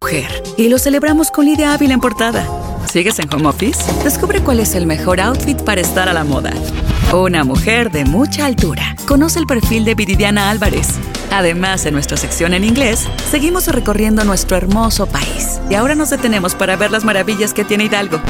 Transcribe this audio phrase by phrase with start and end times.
[0.00, 0.42] Mujer.
[0.56, 2.46] Y lo celebramos con Lidia Ávila en portada.
[2.90, 3.80] ¿Sigues en home office?
[4.04, 6.52] Descubre cuál es el mejor outfit para estar a la moda.
[7.12, 8.96] Una mujer de mucha altura.
[9.06, 10.88] Conoce el perfil de Viridiana Álvarez.
[11.30, 15.60] Además, en nuestra sección en inglés, seguimos recorriendo nuestro hermoso país.
[15.68, 18.20] Y ahora nos detenemos para ver las maravillas que tiene Hidalgo.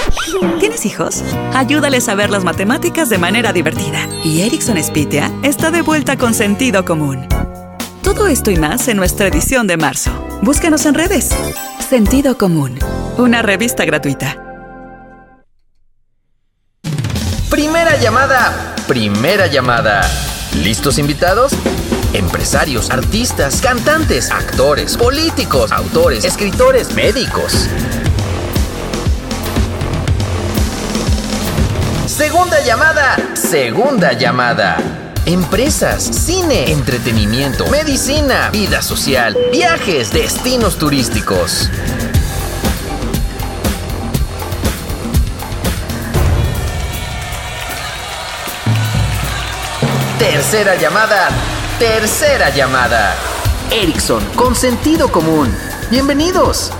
[0.59, 1.23] ¿Tienes hijos?
[1.55, 4.09] Ayúdales a ver las matemáticas de manera divertida.
[4.25, 7.27] Y Erickson Spitia está de vuelta con sentido común.
[8.09, 10.11] Todo esto y más en nuestra edición de marzo.
[10.41, 11.29] Búscanos en redes.
[11.79, 12.78] Sentido común.
[13.19, 14.42] Una revista gratuita.
[17.50, 18.75] Primera llamada.
[18.89, 20.00] Primera llamada.
[20.55, 21.53] ¿Listos invitados?
[22.15, 27.69] Empresarios, artistas, cantantes, actores, políticos, autores, escritores, médicos.
[32.06, 33.19] Segunda llamada.
[33.34, 35.08] Segunda llamada.
[35.29, 41.69] Empresas, cine, entretenimiento, medicina, vida social, viajes, destinos turísticos.
[50.19, 51.29] Tercera llamada.
[51.79, 53.15] Tercera llamada.
[53.71, 55.55] Ericsson, con sentido común.
[55.91, 56.73] Bienvenidos.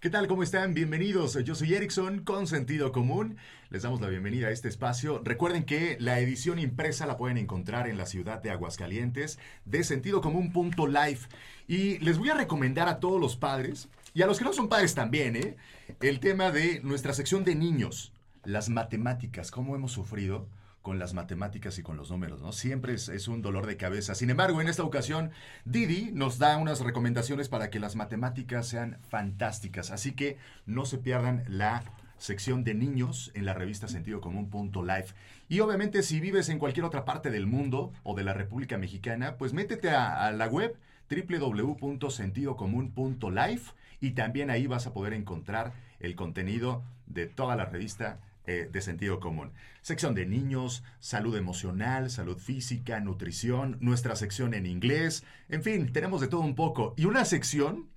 [0.00, 0.26] ¿Qué tal?
[0.26, 0.74] ¿Cómo están?
[0.74, 1.38] Bienvenidos.
[1.44, 3.36] Yo soy Erickson con sentido común.
[3.70, 5.20] Les damos la bienvenida a este espacio.
[5.22, 11.28] Recuerden que la edición impresa la pueden encontrar en la ciudad de Aguascalientes de sentidocomún.life.
[11.66, 14.70] Y les voy a recomendar a todos los padres y a los que no son
[14.70, 15.56] padres también, ¿eh?
[16.00, 20.48] el tema de nuestra sección de niños, las matemáticas, cómo hemos sufrido
[20.80, 22.52] con las matemáticas y con los números, ¿no?
[22.52, 24.14] Siempre es, es, un dolor de cabeza.
[24.14, 25.30] Sin embargo, en esta ocasión,
[25.66, 29.90] Didi nos da unas recomendaciones para que las matemáticas sean fantásticas.
[29.90, 31.84] Así que no se pierdan la
[32.18, 35.14] sección de niños en la revista Sentido Común.life.
[35.48, 39.36] Y obviamente, si vives en cualquier otra parte del mundo o de la República Mexicana,
[39.36, 40.76] pues métete a, la web
[41.10, 48.68] www.sentidocomún.life y también ahí vas a poder encontrar el contenido de toda la revista eh,
[48.70, 49.52] de sentido común.
[49.82, 56.20] Sección de niños, salud emocional, salud física, nutrición, nuestra sección en inglés, en fin, tenemos
[56.20, 56.94] de todo un poco.
[56.96, 57.88] Y una sección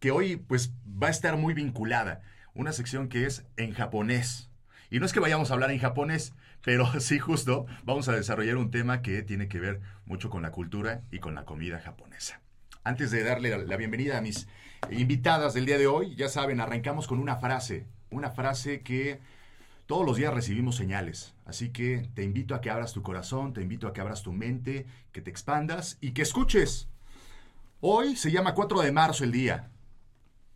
[0.00, 2.22] que hoy pues va a estar muy vinculada,
[2.54, 4.50] una sección que es en japonés.
[4.90, 8.56] Y no es que vayamos a hablar en japonés, pero sí justo vamos a desarrollar
[8.56, 12.40] un tema que tiene que ver mucho con la cultura y con la comida japonesa.
[12.82, 14.48] Antes de darle la bienvenida a mis
[14.90, 19.20] invitadas del día de hoy, ya saben, arrancamos con una frase, una frase que
[19.86, 23.60] todos los días recibimos señales, así que te invito a que abras tu corazón, te
[23.60, 26.88] invito a que abras tu mente, que te expandas y que escuches.
[27.80, 29.68] Hoy se llama 4 de marzo el día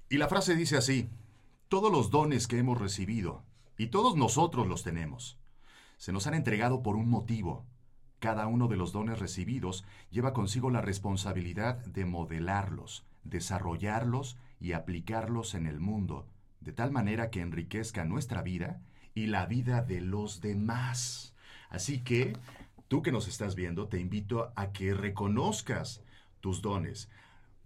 [0.08, 1.08] y la frase dice así,
[1.68, 3.42] todos los dones que hemos recibido,
[3.76, 5.38] y todos nosotros los tenemos,
[5.96, 7.64] se nos han entregado por un motivo.
[8.18, 15.54] Cada uno de los dones recibidos lleva consigo la responsabilidad de modelarlos, desarrollarlos y aplicarlos
[15.54, 16.26] en el mundo,
[16.60, 18.80] de tal manera que enriquezca nuestra vida
[19.14, 21.34] y la vida de los demás.
[21.70, 22.36] Así que,
[22.88, 26.02] tú que nos estás viendo, te invito a que reconozcas
[26.40, 27.10] tus dones.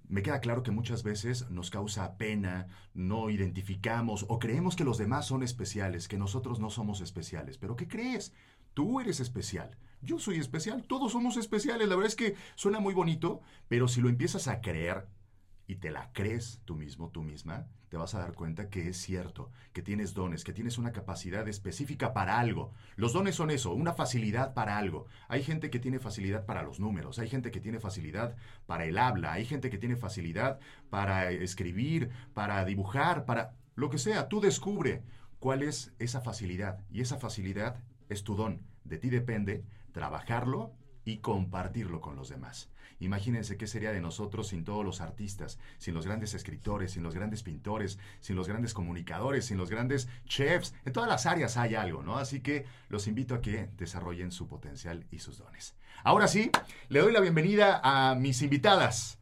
[0.09, 4.97] Me queda claro que muchas veces nos causa pena, no identificamos o creemos que los
[4.97, 7.59] demás son especiales, que nosotros no somos especiales.
[7.59, 8.33] Pero ¿qué crees?
[8.73, 9.77] Tú eres especial.
[10.01, 10.85] Yo soy especial.
[10.85, 11.89] Todos somos especiales.
[11.89, 15.07] La verdad es que suena muy bonito, pero si lo empiezas a creer
[15.69, 18.97] y te la crees tú mismo, tú misma, te vas a dar cuenta que es
[18.97, 22.73] cierto, que tienes dones, que tienes una capacidad específica para algo.
[22.97, 25.07] Los dones son eso, una facilidad para algo.
[25.29, 28.35] Hay gente que tiene facilidad para los números, hay gente que tiene facilidad
[28.67, 30.59] para el habla, hay gente que tiene facilidad
[30.89, 34.29] para escribir, para dibujar, para lo que sea.
[34.29, 35.03] Tú descubre
[35.39, 37.77] cuál es esa facilidad y esa facilidad
[38.09, 38.63] es tu don.
[38.85, 40.73] De ti depende trabajarlo
[41.05, 42.71] y compartirlo con los demás.
[43.01, 47.15] Imagínense qué sería de nosotros sin todos los artistas, sin los grandes escritores, sin los
[47.15, 50.75] grandes pintores, sin los grandes comunicadores, sin los grandes chefs.
[50.85, 52.19] En todas las áreas hay algo, ¿no?
[52.19, 55.75] Así que los invito a que desarrollen su potencial y sus dones.
[56.05, 56.51] Ahora sí,
[56.89, 59.19] le doy la bienvenida a mis invitadas.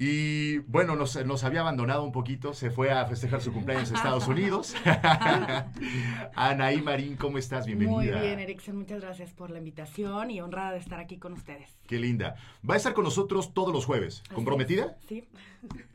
[0.00, 3.96] Y bueno, nos, nos había abandonado un poquito, se fue a festejar su cumpleaños a
[3.96, 4.76] Estados Unidos.
[6.36, 7.66] Anaí Marín, ¿cómo estás?
[7.66, 7.96] Bienvenida.
[7.96, 11.76] Muy bien, Erickson, muchas gracias por la invitación y honrada de estar aquí con ustedes.
[11.88, 12.36] Qué linda.
[12.68, 14.22] Va a estar con nosotros todos los jueves.
[14.32, 14.96] ¿Comprometida?
[15.08, 15.28] Sí.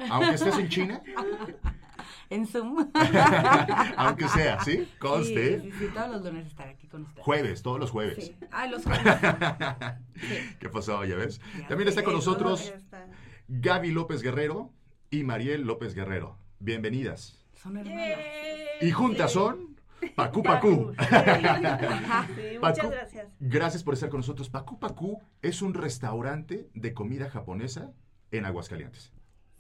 [0.09, 1.01] Aunque estés en China,
[2.29, 2.89] En Zoom.
[3.95, 4.89] aunque sea, ¿sí?
[4.99, 5.61] Conste.
[5.61, 7.23] Sí, sí, sí, todos los lunes estar aquí con ustedes.
[7.23, 8.25] Jueves, todos los jueves.
[8.25, 8.35] Sí.
[8.51, 9.15] Ah, los jueves.
[10.59, 11.05] ¿Qué pasó?
[11.05, 11.39] ¿Ya ves?
[11.59, 12.73] Ya También está con nosotros.
[13.47, 14.71] Gaby López Guerrero
[15.09, 16.37] y Mariel López Guerrero.
[16.59, 17.43] Bienvenidas.
[17.53, 18.19] Son hermanas.
[18.81, 19.75] Y juntas son
[20.15, 20.93] Pacú Pacú.
[20.97, 23.27] Sí, muchas Pacu, gracias.
[23.39, 24.49] Gracias por estar con nosotros.
[24.49, 27.91] Pacú Pacú es un restaurante de comida japonesa
[28.31, 29.11] en Aguascalientes.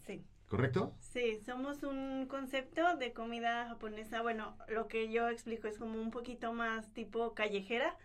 [0.05, 0.23] Sí.
[0.47, 0.95] ¿Correcto?
[0.99, 4.21] Sí, somos un concepto de comida japonesa.
[4.21, 7.97] Bueno, lo que yo explico es como un poquito más tipo callejera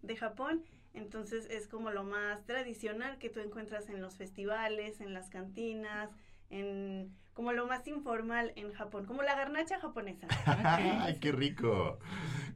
[0.00, 0.64] de Japón.
[0.96, 6.10] Entonces es como lo más tradicional que tú encuentras en los festivales, en las cantinas,
[6.50, 10.26] en como lo más informal en Japón, como la garnacha japonesa.
[10.46, 11.98] ¡Ay, qué rico!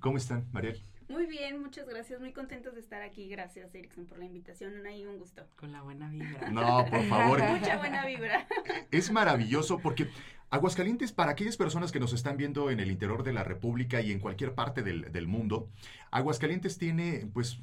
[0.00, 0.82] ¿Cómo están, Mariel?
[1.10, 2.19] Muy bien, muchas gracias.
[2.20, 3.28] Muy contentos de estar aquí.
[3.28, 4.76] Gracias, Erickson, por la invitación.
[4.76, 5.44] Anaí, un gusto.
[5.56, 6.50] Con la buena vibra.
[6.50, 7.43] No, por favor.
[7.50, 8.46] Mucha buena vibra.
[8.90, 10.08] Es maravilloso porque
[10.48, 14.12] Aguascalientes, para aquellas personas que nos están viendo en el interior de la República y
[14.12, 15.69] en cualquier parte del, del mundo,
[16.10, 17.60] Aguascalientes tiene, pues,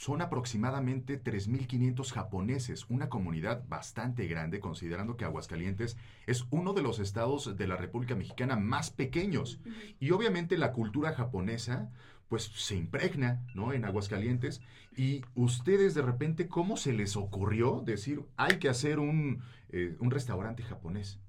[0.00, 7.00] son aproximadamente 3.500 japoneses, una comunidad bastante grande, considerando que Aguascalientes es uno de los
[7.00, 9.60] estados de la República Mexicana más pequeños.
[9.98, 11.90] Y obviamente la cultura japonesa,
[12.28, 13.74] pues se impregna, ¿no?
[13.74, 14.62] En Aguascalientes.
[14.96, 20.10] Y ustedes de repente, ¿cómo se les ocurrió decir, hay que hacer un, eh, un
[20.10, 21.20] restaurante japonés?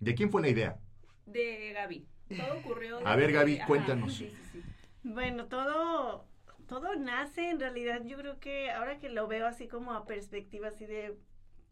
[0.00, 0.80] ¿De quién fue la idea?
[1.26, 2.08] De Gaby.
[2.28, 3.06] Todo ocurrió.
[3.06, 4.14] A ver, Gaby, ajá, cuéntanos.
[4.14, 4.62] Sí, sí, sí.
[5.04, 6.26] Bueno, todo,
[6.72, 10.68] todo nace en realidad, yo creo que ahora que lo veo así como a perspectiva
[10.68, 11.18] así de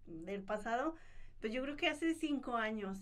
[0.06, 0.94] del pasado,
[1.41, 2.99] pues yo creo que hace cinco años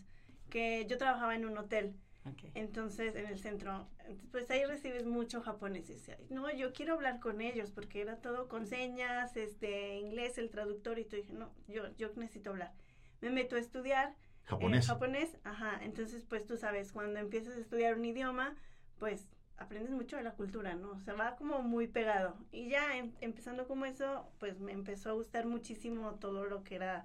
[0.51, 2.51] que yo trabajaba en un hotel, Ok.
[2.55, 3.89] entonces en el centro,
[4.31, 8.17] pues ahí recibes mucho japonés, y decía, no, yo quiero hablar con ellos porque era
[8.21, 12.73] todo con señas, este, inglés, el traductor y todo, dije, no, yo, yo necesito hablar.
[13.21, 14.15] Me meto a estudiar
[14.45, 14.85] Japonés.
[14.85, 15.81] eh, japonés, ajá.
[15.83, 18.55] Entonces, pues tú sabes, cuando empiezas a estudiar un idioma,
[18.99, 19.27] pues
[19.59, 20.91] aprendes mucho de la cultura, ¿no?
[20.93, 22.37] O sea, va como muy pegado.
[22.53, 26.77] Y ya em- empezando como eso, pues me empezó a gustar muchísimo todo lo que
[26.77, 27.05] era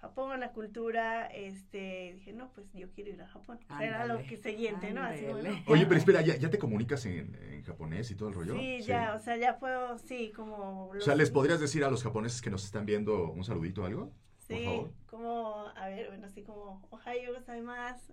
[0.00, 3.58] Japón, la cultura, este, dije, no, pues yo quiero ir a Japón.
[3.64, 5.02] O sea, era lo que siguiente, ¿no?
[5.02, 5.88] Así, bueno, Oye, ya.
[5.88, 8.54] pero espera, ¿ya, ya te comunicas en, en japonés y todo el rollo?
[8.54, 10.88] Sí, ya, o sea, ya puedo, sí, como...
[10.88, 13.86] O sea, ¿les podrías decir a los japoneses que nos están viendo un saludito o
[13.86, 14.12] algo?
[14.46, 18.12] Sí, como, a ver, bueno, así como, Ohayo gozaimasu,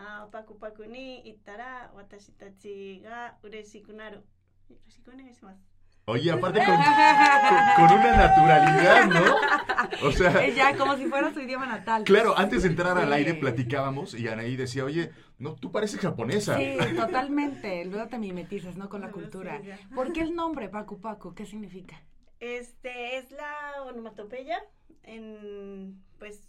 [0.00, 4.22] gabi desu, yoroshiku onegaishimasu, ah, paku paku ni itara, watashi tachi ga ureshiku naru.
[4.68, 5.60] Yoroshiku onegaishimasu.
[6.06, 10.08] Oye, aparte con, con- con una naturalidad, ¿no?
[10.08, 12.04] O sea, ya, como si fuera su idioma natal.
[12.04, 13.12] claro, antes de entrar al Sí.
[13.14, 16.56] aire platicábamos y Anaí decía, oye, no, tú pareces japonesa.
[16.56, 17.84] Sí, totalmente.
[17.84, 18.88] Luego te mimetizas, ¿no?
[18.88, 19.60] Con la sí, cultura.
[19.94, 21.34] ¿Por qué el nombre Pacu Pacu?
[21.34, 22.00] ¿Qué significa?
[22.40, 24.58] Este es la onomatopeya,
[25.02, 26.48] en, pues,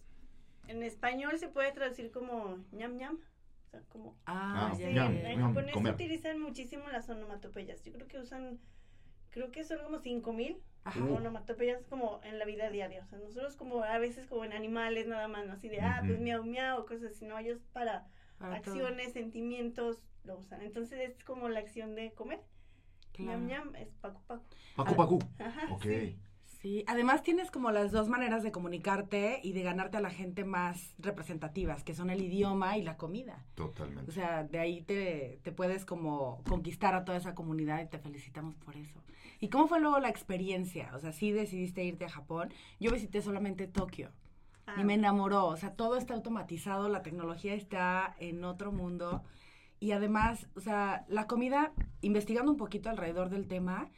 [0.67, 3.17] en español se puede traducir como ñam ñam,
[3.71, 5.93] o sea, como Ah, Ah, Sí, ya, en japonés comer.
[5.93, 7.81] utilizan muchísimo las onomatopeyas.
[7.83, 8.59] Yo creo que usan,
[9.29, 10.99] creo que son como 5000 Ajá.
[11.05, 13.03] onomatopeyas como en la vida diaria.
[13.03, 15.53] O sea, nosotros como a veces como en animales nada más, ¿no?
[15.53, 18.07] Así de, ah, pues miau miau, cosas así, no, ellos para,
[18.39, 18.73] Para todo.
[18.73, 20.61] acciones, sentimientos lo usan.
[20.63, 22.41] Entonces es como la acción de comer.
[23.13, 23.39] Claro.
[23.39, 24.43] Ñam ñam es pacu pacu.
[24.75, 25.19] Pacu Pacu.
[25.39, 25.83] Ajá, Ok.
[25.83, 26.19] sí.
[26.61, 30.43] Sí, además tienes como las dos maneras de comunicarte y de ganarte a la gente
[30.45, 33.43] más representativas, que son el idioma y la comida.
[33.53, 34.11] O Totalmente.
[34.11, 38.55] sea, de ahí te, te puedes como conquistar a toda esa comunidad y te felicitamos
[38.55, 39.01] por eso.
[39.39, 40.91] ¿Y cómo fue luego la experiencia?
[40.93, 42.53] O sea, sí decidiste irte a Japón.
[42.79, 44.11] Yo visité solamente Tokio
[44.67, 45.47] Ah, y me enamoró.
[45.47, 49.23] O sea, todo está automatizado, la tecnología está en otro mundo.
[49.79, 53.89] Y además, o sea, la comida, investigando un poquito alrededor del tema,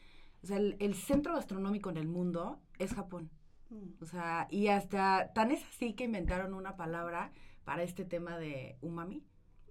[0.44, 3.30] o sea, el, el centro gastronómico en el mundo es Japón.
[3.70, 4.02] mm.
[4.04, 7.32] O sea, y hasta tan es así que inventaron una palabra
[7.64, 9.24] para este tema de umami.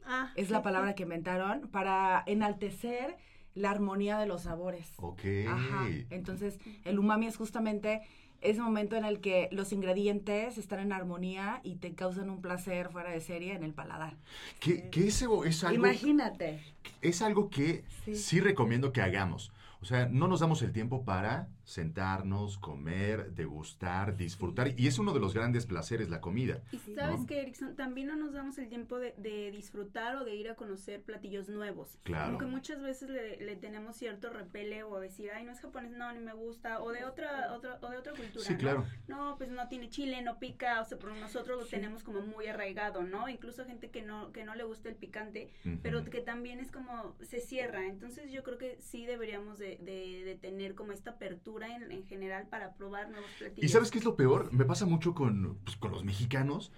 [0.04, 3.16] Ah, Es la palabra que inventaron para enaltecer
[3.54, 4.90] la armonía de los sabores.
[4.96, 5.20] Ok.
[5.48, 5.86] Ajá.
[6.10, 8.00] Entonces, el umami es justamente
[8.40, 12.88] ese momento en el que los ingredientes están en armonía y te causan un placer
[12.90, 14.16] fuera de serie en el paladar.
[14.58, 16.60] Que, que eso es algo, Imagínate.
[17.02, 18.16] es algo que Sí.
[18.16, 19.52] sí recomiendo que hagamos.
[19.82, 24.78] O sea, no nos damos el tiempo para sentarnos, comer, degustar, disfrutar.
[24.78, 26.62] Y es uno de los grandes placeres, la comida.
[26.70, 27.26] Y sabes ¿no?
[27.26, 30.54] que, Erickson, también no nos damos el tiempo de, de disfrutar o de ir a
[30.54, 31.98] conocer platillos nuevos.
[32.02, 32.26] Claro.
[32.26, 35.92] Como que muchas veces le, le tenemos cierto repele o decir, ay, no es japonés,
[35.92, 38.58] no, ni me gusta, o de otra, otra, o de otra cultura, Sí, ¿no?
[38.58, 38.86] claro.
[39.08, 42.46] No, pues no tiene chile, no pica, o sea, pero nosotros lo tenemos como muy
[42.46, 43.28] arraigado, ¿no?
[43.28, 45.50] Incluso gente que no, que no le gusta el picante,
[45.82, 47.86] pero que también es como, se cierra.
[47.86, 52.04] Entonces yo creo que sí deberíamos de, de, de tener como esta apertura en, en
[52.06, 53.64] general para probar nuevos platillos.
[53.64, 54.52] ¿Y sabes qué es lo peor?
[54.52, 56.72] Me pasa mucho con, pues, con los mexicanos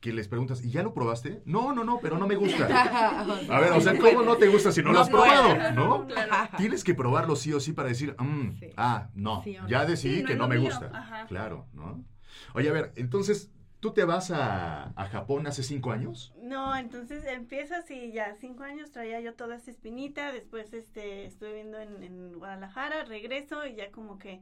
[0.00, 1.40] que les preguntas, ¿y ya lo probaste?
[1.46, 2.66] No, no, no, pero no me gusta.
[3.48, 5.72] A ver, o sea, ¿cómo no te gusta si no, lo has probado?
[5.72, 6.06] ¿No?
[6.58, 10.22] Tienes que probarlo sí o sí para decir, mm, ah, no, Sí ya decidí Sí,
[10.22, 10.68] no que no me mío.
[10.68, 10.90] gusta.
[10.92, 11.26] Ajá.
[11.26, 12.04] Claro, ¿no?
[12.52, 13.50] Oye, a ver, entonces,
[13.84, 16.32] ¿tú te vas a, a Japón hace cinco años?
[16.42, 21.50] No, entonces empiezo así, ya cinco años traía yo toda esa espinita, después este estuve
[21.50, 24.40] viviendo en, en Guadalajara, regreso y ya como que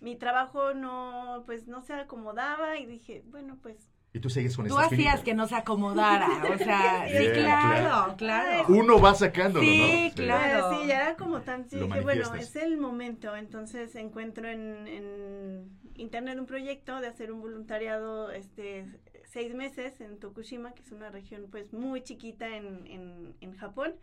[0.00, 3.76] mi trabajo no, pues no se acomodaba y dije, bueno, pues
[4.12, 5.24] Y tú sigues con Tú esa hacías espinita.
[5.24, 8.64] que no se acomodara, o sea, sí, claro, claro.
[8.68, 10.14] Uno va sacándolo, Sí, ¿no?
[10.16, 10.80] claro.
[10.82, 15.79] Sí, ya era como tan, sí, dije, bueno, es el momento, entonces encuentro en, en
[16.00, 18.86] internet un proyecto de hacer un voluntariado, este,
[19.24, 23.94] seis meses en Tokushima, que es una región pues muy chiquita en, en, en Japón,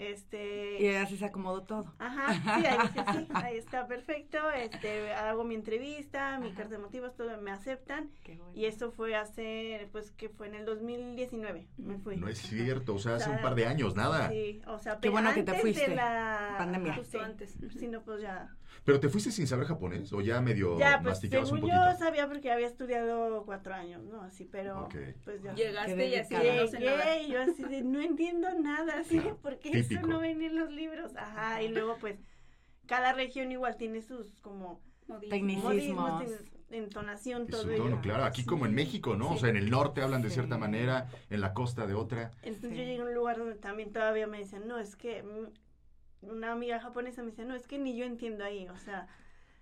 [0.00, 0.82] este...
[0.82, 1.94] Y así se acomodó todo.
[1.98, 4.38] Ajá, sí, ahí, sí, sí, ahí está perfecto.
[4.52, 8.10] Este, hago mi entrevista, mi carta de motivos, todo me aceptan.
[8.54, 12.16] Y esto fue hace, pues, que fue en el 2019, me fui.
[12.16, 14.30] No es cierto, o sea, hace O sea, un par de años, nada.
[14.30, 15.90] Sí, o sea, Qué pero bueno que te antes fuiste.
[15.90, 16.94] de la Pandemia.
[16.94, 17.58] Sí, Justo antes.
[17.78, 18.56] Sí, no, pues ya.
[18.84, 21.76] ¿Pero te fuiste sin saber japonés o ya medio Ya, pues masticabas un poquito?
[21.76, 24.22] yo sabía porque había estudiado cuatro años, ¿no?
[24.22, 24.94] Así, pero Ok.
[25.24, 25.54] pues ya.
[25.54, 27.22] Llegaste y así, no sé nada.
[27.22, 30.00] Yo así de, no entiendo nada, así, Claro, porque típico.
[30.00, 31.14] eso no venía en los libros.
[31.16, 32.18] Ajá, y luego pues
[32.86, 34.80] cada región igual tiene sus como
[35.28, 36.22] Tecnicismos.
[36.70, 37.82] entonación, todo ello.
[37.84, 39.30] tono, claro, aquí como en México, ¿no?
[39.30, 39.40] O Sí.
[39.40, 40.34] sea, en el norte hablan de Sí.
[40.34, 42.30] cierta manera, en la costa de otra.
[42.42, 42.76] Entonces Sí.
[42.76, 45.48] yo llegué a un lugar donde también todavía me decían, no, es que mm,
[46.22, 49.08] una amiga japonesa me decía, no, es que ni yo entiendo ahí, o sea,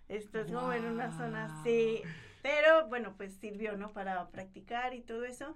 [0.08, 2.02] estás como en una zona así,
[2.42, 3.92] pero bueno, pues sirvió, ¿no?
[3.92, 5.54] Para practicar y todo eso.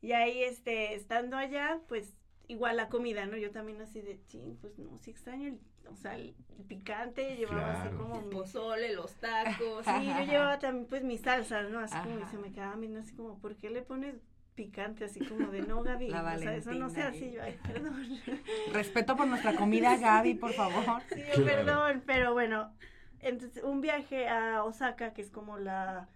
[0.00, 3.36] Y ahí, este, estando allá, pues igual la comida, ¿no?
[3.36, 7.36] Yo también así de, ching, pues no, sí extraño el, o sea, el, el picante,
[7.36, 9.84] llevaba así como El pozole, los tacos.
[9.84, 11.80] Sí, yo llevaba también pues mis salsas, ¿no?
[11.80, 14.16] Así como y se me quedaba viendo así como, ¿por qué le pones
[14.54, 16.08] picante así como de no, Gaby?
[16.10, 18.06] La o sea, eso no sea así, yo, ay, perdón.
[18.72, 21.02] Respeto por nuestra comida, Gaby, por favor.
[21.12, 21.44] Sí, Claro.
[21.44, 22.72] perdón, pero bueno,
[23.20, 26.08] entonces un viaje a Osaka, que es como la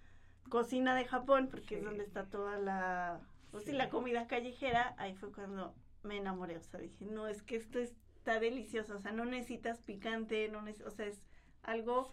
[0.48, 5.14] cocina de Japón, porque es donde está toda la, pues sí, la comida callejera, ahí
[5.14, 9.12] fue cuando me enamoré, o sea, dije, no, es que esto está delicioso, o sea,
[9.12, 11.20] no necesitas picante, no neces- o sea, es
[11.62, 12.12] algo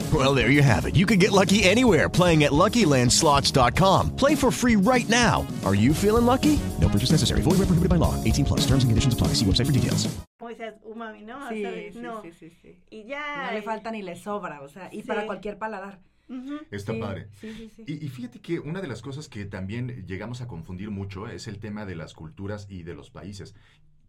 [0.11, 0.95] Well, there you have it.
[0.95, 4.15] You can get lucky anywhere playing at LuckyLandSlots.com.
[4.17, 5.45] Play for free right now.
[5.63, 6.59] Are you feeling lucky?
[6.81, 7.41] No purchase necessary.
[7.41, 8.15] Void where prohibited by law.
[8.23, 8.61] 18 plus.
[8.65, 9.29] Terms and conditions apply.
[9.35, 10.09] See website for details.
[10.39, 11.47] como decías, umami, ¿no?
[11.49, 11.63] Sí,
[12.01, 12.21] no.
[12.23, 12.75] sí, sí, sí.
[12.89, 13.47] Y ya.
[13.47, 15.07] No le falta ni le sobra, o sea, y Sí.
[15.07, 15.99] para cualquier paladar.
[16.71, 17.27] Está Sí, padre.
[17.39, 17.83] Sí, sí, sí.
[17.87, 21.47] Y, y fíjate que una de las cosas que también llegamos a confundir mucho es
[21.47, 23.53] el tema de las culturas y de los países,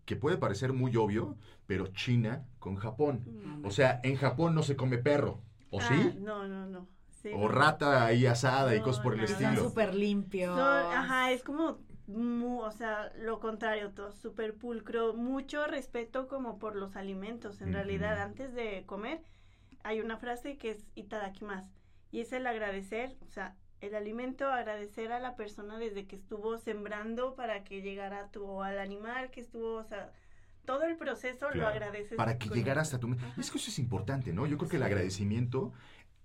[0.04, 3.25] que puede parecer muy obvio, pero China con Japón.
[3.64, 5.40] O sea, en Japón no se come perro,
[5.73, 6.19] ¿o Ah, sí?
[6.21, 6.87] No, no, no.
[7.11, 7.49] Sí, O no.
[7.49, 9.64] rata ahí asada y cosas por el no, estilo.
[9.69, 10.57] súper limpios.
[10.57, 16.59] Son- ajá, es como, mu- o sea, lo contrario, todo súper pulcro, mucho respeto como
[16.59, 17.61] por los alimentos.
[17.61, 19.23] En realidad, antes de comer,
[19.85, 21.71] hay una frase que es itadakimasu,
[22.11, 26.59] y es el agradecer, o sea, el alimento, agradecer a la persona desde que estuvo
[26.59, 30.12] sembrando para que llegara tu, o al animal que estuvo, o sea,
[30.64, 32.16] todo el proceso lo agradeces.
[32.16, 33.09] Para que llegara hasta tu...
[33.09, 34.47] me- Es que eso es importante, ¿no?
[34.47, 35.73] Yo creo que el agradecimiento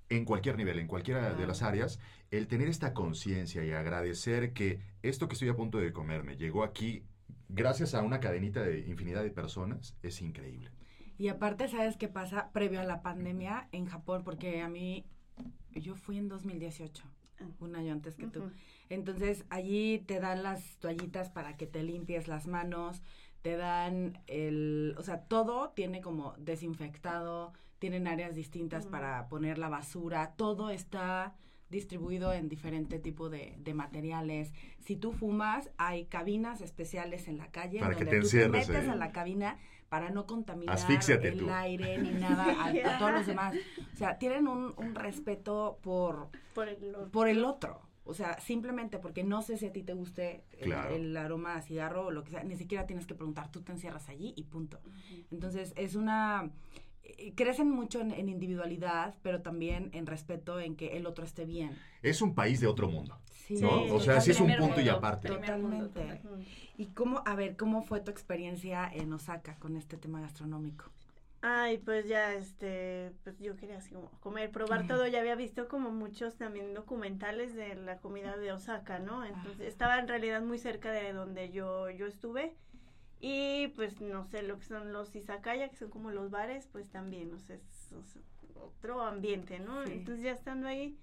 [0.09, 1.99] en cualquier nivel, en cualquiera de las áreas,
[2.31, 6.63] el tener esta conciencia y agradecer que esto que estoy a punto de comerme llegó
[6.63, 7.03] aquí
[7.49, 10.71] gracias a una cadenita de infinidad de personas, es increíble.
[11.17, 12.51] Y aparte, ¿sabes qué pasa?
[12.53, 15.05] Previo a la pandemia en Japón, porque a mí,
[15.73, 17.03] yo fui en 2018,
[17.59, 18.39] un año antes que tú.
[18.39, 18.51] Ujú.
[18.89, 23.01] Entonces, allí te dan las toallitas para que te limpies las manos,
[23.41, 29.69] te dan el, o sea, todo tiene como desinfectado, tienen áreas distintas para poner la
[29.69, 31.35] basura, todo está
[31.69, 34.53] distribuido en diferente tipo de, de materiales.
[34.79, 38.67] Si tú fumas, hay cabinas especiales en la calle Para que donde te tú encierres
[38.67, 38.89] te metes ahí.
[38.89, 39.57] a la cabina,
[39.89, 41.49] para no contaminar Asfíxiate el tú.
[41.49, 43.53] aire ni nada a, a todos los demás.
[43.93, 47.11] O sea, tienen un, un respeto por, Por el otro.
[47.11, 47.81] por el otro.
[48.07, 50.95] O sea, simplemente porque no sé si a ti te guste el, Claro.
[50.95, 53.71] el aroma a cigarro o lo que sea, ni siquiera tienes que preguntar, tú te
[53.71, 54.79] encierras allí y punto.
[55.31, 56.49] Entonces, es una...
[57.03, 61.45] eh, Crecen mucho en, en individualidad, pero también en respeto en que el otro esté
[61.45, 61.77] bien.
[62.01, 63.17] Es un país de otro mundo.
[63.47, 63.83] Sí, ¿no?
[63.93, 65.29] O sea, sí es un punto y aparte.
[65.29, 66.21] Totalmente.
[66.77, 70.85] ¿Y cómo, a ver, cómo fue tu experiencia en Osaka con este tema gastronómico?
[71.41, 75.05] Ay, pues ya, este, pues yo quería así como comer, probar todo.
[75.11, 79.23] Ya había visto como muchos también documentales de la comida de Osaka, ¿no?
[79.23, 82.55] Entonces estaba en realidad muy cerca de donde yo, yo estuve.
[83.19, 86.87] Y pues no sé, lo que son los izakaya, que son como los bares, pues
[86.89, 88.19] también, o sea, es, es
[88.55, 89.85] otro ambiente, ¿no?
[89.85, 89.93] Sí.
[89.93, 90.97] Entonces ya estando ahí,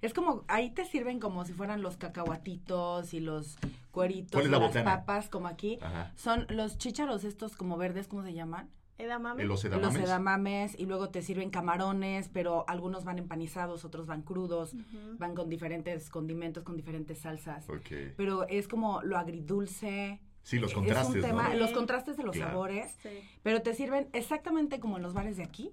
[0.00, 3.58] Es como, ahí te sirven como si fueran los cacahuatitos y los
[3.90, 4.96] cueritos, ¿Cuál es la las botana?
[4.96, 5.78] papas, como aquí.
[5.82, 6.12] Ajá.
[6.16, 8.68] Son los chícharos estos como verdes, ¿cómo se llaman?
[9.02, 9.42] Edamame.
[9.42, 9.94] ¿En los edamames?
[10.00, 14.74] Los edamames y luego te sirven camarones, pero algunos van empanizados, otros van crudos,
[15.18, 17.68] van con diferentes condimentos, con diferentes salsas.
[17.68, 18.14] Ok.
[18.16, 20.20] Pero es como lo agridulce.
[20.42, 21.54] Sí, los Es contrastes, un tema, ¿no?
[21.56, 22.50] los contrastes de los Claro.
[22.50, 23.10] sabores, Sí.
[23.44, 25.70] pero te sirven exactamente como en los bares de aquí,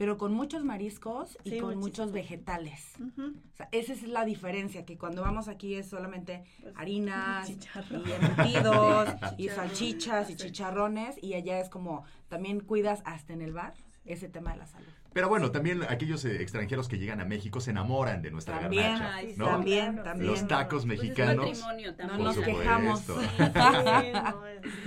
[0.00, 1.80] pero con muchos mariscos y Sí, con muchísimo.
[1.82, 2.94] muchos vegetales.
[3.18, 8.02] O sea, esa es la diferencia, que cuando vamos aquí es solamente Pues, harinas chicharrón.
[8.08, 10.38] y embutidos y salchichas y Sí.
[10.46, 13.74] chicharrones y allá es como también cuidas hasta en el bar
[14.12, 14.86] ese tema de la salud.
[15.12, 18.92] Pero bueno, también aquellos eh, extranjeros que llegan a México se enamoran de nuestra También,
[18.92, 19.46] garnacha, ay, ¿no?
[19.46, 20.30] también, también.
[20.30, 21.64] Los tacos Pues es mexicanos.
[21.98, 23.00] No nos quejamos.
[23.00, 23.20] supuesto.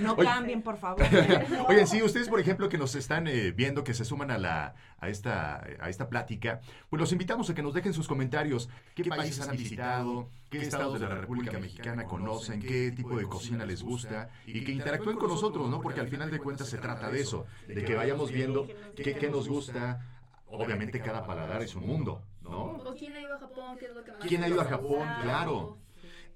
[0.00, 0.24] No Oye.
[0.24, 1.04] cambien, por favor.
[1.68, 4.74] Oigan, sí, ustedes, por ejemplo, que nos están eh, viendo, que se suman a la
[4.98, 8.70] a esta a esta plática, pues los invitamos a que nos dejen sus comentarios.
[8.94, 10.30] ¿Qué, países han visitado?
[10.58, 12.60] ¿Qué estados de la República Mexicana conocen?
[12.60, 14.30] ¿Qué tipo de cocina les gusta?
[14.46, 15.80] Y que interactúen con nosotros, ¿no?
[15.80, 19.28] Porque al final de cuentas se trata de eso, de que vayamos viendo qué, qué
[19.30, 20.00] nos gusta.
[20.46, 22.76] Obviamente cada paladar es un mundo, ¿no?
[22.76, 23.76] ¿O quién ha ido a Japón?
[23.78, 25.08] ¿Qué es lo que más ¿Quién ha ido a Japón?
[25.22, 25.78] Claro.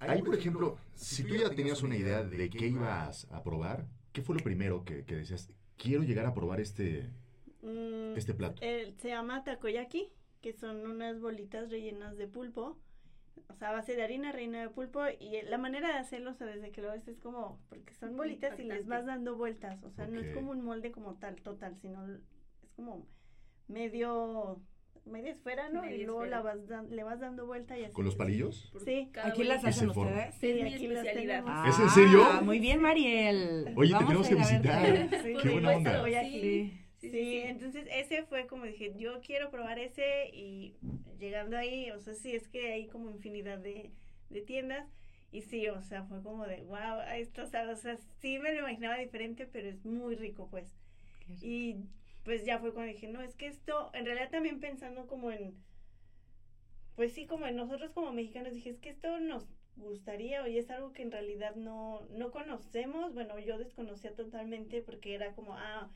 [0.00, 4.22] Ahí, por ejemplo, si tú ya tenías una idea de qué ibas a probar, ¿qué
[4.22, 5.50] fue lo primero que, que decías?
[5.76, 7.08] Quiero llegar a probar este,
[7.62, 8.60] Mm, este plato.
[8.62, 10.10] el- se llama takoyaki,
[10.40, 12.78] que son unas bolitas rellenas de pulpo.
[13.48, 15.00] O sea, a base de harina, reina de pulpo.
[15.20, 17.94] Y eh, la manera de hacerlo, o sea, desde que lo ves es como, porque
[17.94, 19.82] son bolitas y les vas dando vueltas.
[19.84, 22.20] O sea, no es como un molde como tal, total, sino es
[22.76, 23.06] como
[23.68, 24.60] medio,
[25.04, 25.88] media esfera, ¿no?
[25.88, 26.58] y luego la vas
[26.90, 27.92] le vas dando vuelta y así.
[27.94, 28.72] ¿Con los palillos?
[28.84, 29.10] Sí.
[29.22, 30.12] ¿Aquí las hacen forma.
[30.12, 30.34] ustedes?
[30.36, 31.68] Sí, Es mi aquí las tenemos.
[31.68, 32.22] ¿Es en serio?
[32.24, 33.72] Ah, muy bien, Mariel.
[33.76, 35.22] Oye, te Vamos tenemos a que visitar.
[35.22, 36.04] Sí, Qué buena onda.
[36.04, 36.20] Sí.
[36.30, 37.38] Sí, Sí, sí, sí.
[37.44, 40.74] entonces ese fue como dije, yo quiero probar ese y
[41.18, 43.92] llegando ahí, o sea, sí, es que hay como infinidad de,
[44.30, 44.88] de tiendas
[45.30, 48.52] y sí, o sea, fue como de, wow, esto, o sea, o sea, sí me
[48.52, 50.74] lo imaginaba diferente, pero es muy rico, pues.
[51.42, 51.76] Y
[52.24, 55.54] pues ya fue cuando dije, no, es que esto, en realidad también pensando como en,
[56.96, 60.70] pues sí, como en nosotros como mexicanos, dije, es que esto nos gustaría y es
[60.70, 65.90] algo que en realidad no, no conocemos, bueno, yo desconocía totalmente porque era como, ah,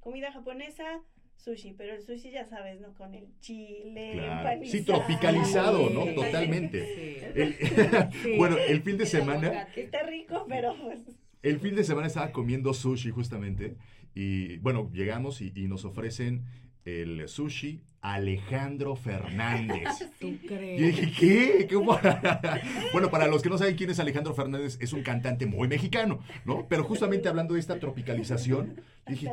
[0.00, 1.02] comida japonesa,
[1.38, 2.92] sushi, pero el sushi ya sabes, ¿no?
[2.94, 4.60] Con el chile, Claro.
[4.64, 6.04] Sí, tropicalizado, ¿no?
[6.04, 6.14] Sí.
[6.14, 6.94] Totalmente.
[6.94, 7.40] Sí.
[7.40, 7.54] El-
[8.22, 8.36] Sí.
[8.36, 9.68] bueno, el fin de semana.
[9.74, 10.98] Está rico, pero pues...
[11.42, 13.76] el fin de semana estaba comiendo sushi justamente
[14.14, 16.44] y bueno, llegamos y, y nos ofrecen
[16.88, 19.88] el sushi Alejandro Fernández.
[20.20, 20.80] ¿Tú Y crees?
[20.96, 21.68] dije, ¿qué?
[21.74, 21.98] ¿Cómo?
[22.92, 26.20] bueno, para los que no saben quién es Alejandro Fernández, es un cantante muy mexicano,
[26.44, 26.66] ¿no?
[26.68, 29.28] Pero justamente hablando de esta tropicalización, dije,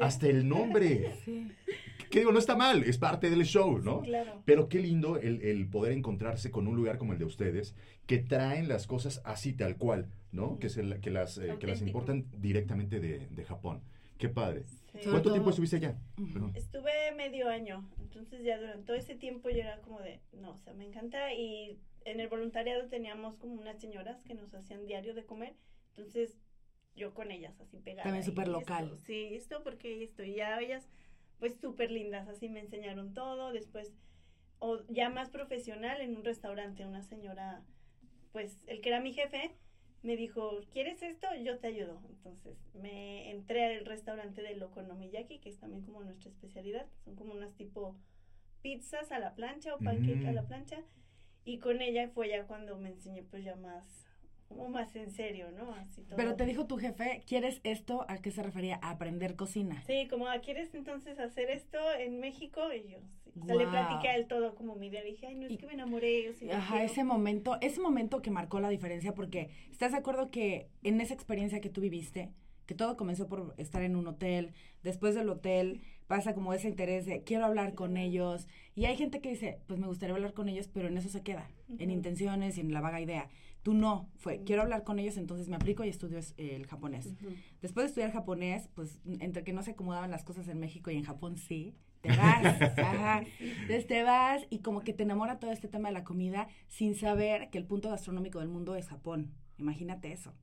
[0.00, 1.10] Hasta el nombre.
[2.10, 4.02] Que digo, no está mal, es parte del show, ¿no?
[4.02, 4.40] Claro.
[4.44, 7.74] Pero qué lindo el, el poder encontrarse con un lugar como el de ustedes,
[8.06, 10.58] que traen las cosas así tal cual, ¿no?
[10.60, 13.80] Que, se la- que, las, eh, que las importan directamente de, de Japón.
[14.18, 14.64] Qué padre.
[14.64, 15.00] Sí.
[15.04, 15.98] ¿Cuánto todo- tiempo estuviste allá?
[16.32, 16.52] Perdón.
[16.54, 20.58] Estuve medio año, entonces ya durante todo ese tiempo yo era como de, no, o
[20.60, 25.14] sea, me encanta y en el voluntariado teníamos como unas señoras que nos hacían diario
[25.14, 25.54] de comer,
[25.96, 26.38] entonces
[26.94, 28.04] yo con ellas así pegada.
[28.04, 28.98] También súper esto, local.
[29.04, 30.88] Sí, esto porque esto, y ya ellas
[31.40, 33.92] pues súper lindas, así me enseñaron todo, después,
[34.60, 37.64] o ya más profesional en un restaurante, una señora,
[38.32, 39.50] pues el que era mi jefe,
[40.04, 41.26] me dijo, ¿quieres esto?
[41.42, 41.98] Yo te ayudo.
[42.10, 46.86] Entonces me entré al restaurante del Okonomiyaki, que es también como nuestra especialidad.
[47.04, 47.96] Son como unas tipo
[48.62, 50.82] pizzas a la plancha o pancake a la plancha.
[51.44, 54.06] Y con ella fue ya cuando me enseñé pues ya más,
[54.54, 55.72] como más en serio, ¿no?
[55.74, 56.16] Así todo.
[56.16, 58.04] Pero te dijo tu jefe, ¿quieres esto?
[58.08, 58.78] ¿A qué se refería?
[58.82, 59.82] A aprender cocina.
[59.86, 62.60] Sí, como, "Ah, ¿quieres entonces hacer esto en México?
[62.72, 63.30] Y yo, sí.
[63.40, 63.70] O sea, le Guau.
[63.72, 65.02] platiqué a él todo como mi idea.
[65.02, 66.22] Le dije, ay, no es Y- que me enamoré.
[66.40, 66.90] Yo Ajá, quiero".
[66.92, 71.14] ese momento, ese momento que marcó la diferencia, porque estás de acuerdo que en esa
[71.14, 72.30] experiencia que tú viviste,
[72.66, 77.04] que todo comenzó por estar en un hotel, después del hotel pasa como ese interés
[77.06, 80.48] de quiero hablar con ellos, y hay gente que dice, pues me gustaría hablar con
[80.48, 83.28] ellos, pero en eso se queda, en intenciones y en la vaga idea.
[83.64, 87.14] Tú no, fue, quiero hablar con ellos, entonces me aplico y estudio es- el japonés.
[87.62, 90.96] Después de estudiar japonés, pues entre que no se acomodaban las cosas en México y
[90.96, 92.44] en Japón sí, te vas,
[92.78, 93.24] ajá.
[93.40, 96.94] Entonces te vas y como que te enamora todo este tema de la comida sin
[96.94, 99.32] saber que el punto gastronómico del mundo es Japón.
[99.56, 100.34] Imagínate eso.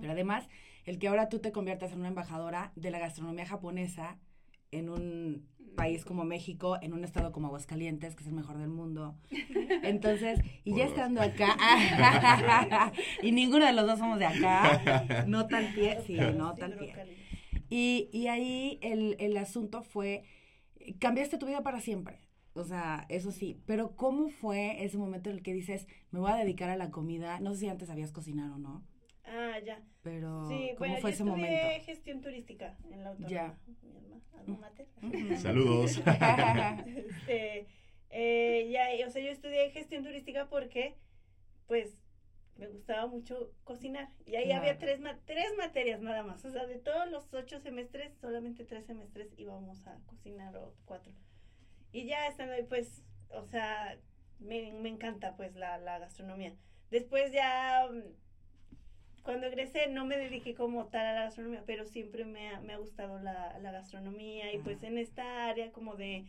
[0.00, 0.46] Pero además,
[0.84, 4.18] el que ahora tú te conviertas en una embajadora de la gastronomía japonesa
[4.70, 8.68] en un país como México, en un estado como Aguascalientes, que es el mejor del
[8.68, 9.16] mundo.
[9.82, 11.56] Entonces, y ya estando acá,
[13.22, 16.94] y ninguno de los dos somos de acá, no tan pie, sí, no tan pie.
[17.70, 20.24] Y, y ahí el, el asunto fue,
[20.98, 22.18] cambiaste tu vida para siempre.
[22.54, 26.32] O sea, eso sí, pero ¿cómo fue ese momento en el que dices, me voy
[26.32, 27.38] a dedicar a la comida?
[27.38, 28.84] No sé si antes sabías cocinar o no,
[29.30, 29.82] Ah, ya.
[30.02, 31.84] pero Sí, ¿cómo bueno, fue yo ese estudié momento?
[31.84, 33.30] gestión turística en la autónoma.
[33.30, 33.58] Ya.
[33.82, 34.86] Mi alma, alma mater.
[35.02, 35.36] Ujú.
[35.42, 35.98] Saludos.
[36.86, 37.66] este,
[38.10, 40.96] eh, ya, o sea, yo estudié gestión turística porque,
[41.66, 41.98] pues,
[42.56, 44.08] me gustaba mucho cocinar.
[44.26, 46.44] Y ahí había tres, ma- tres materias nada más.
[46.44, 51.12] O sea, de todos los ocho semestres, solamente tres semestres íbamos a cocinar o cuatro.
[51.92, 53.96] Y ya estando ahí, pues, o sea,
[54.40, 56.54] me, me encanta, pues, la, la gastronomía.
[56.90, 58.02] Después ya, mm,
[59.28, 62.72] cuando egresé, no me dediqué como tal a la gastronomía, pero siempre me ha, me
[62.72, 64.54] ha gustado la, la gastronomía.
[64.54, 66.24] Y pues en esta área como de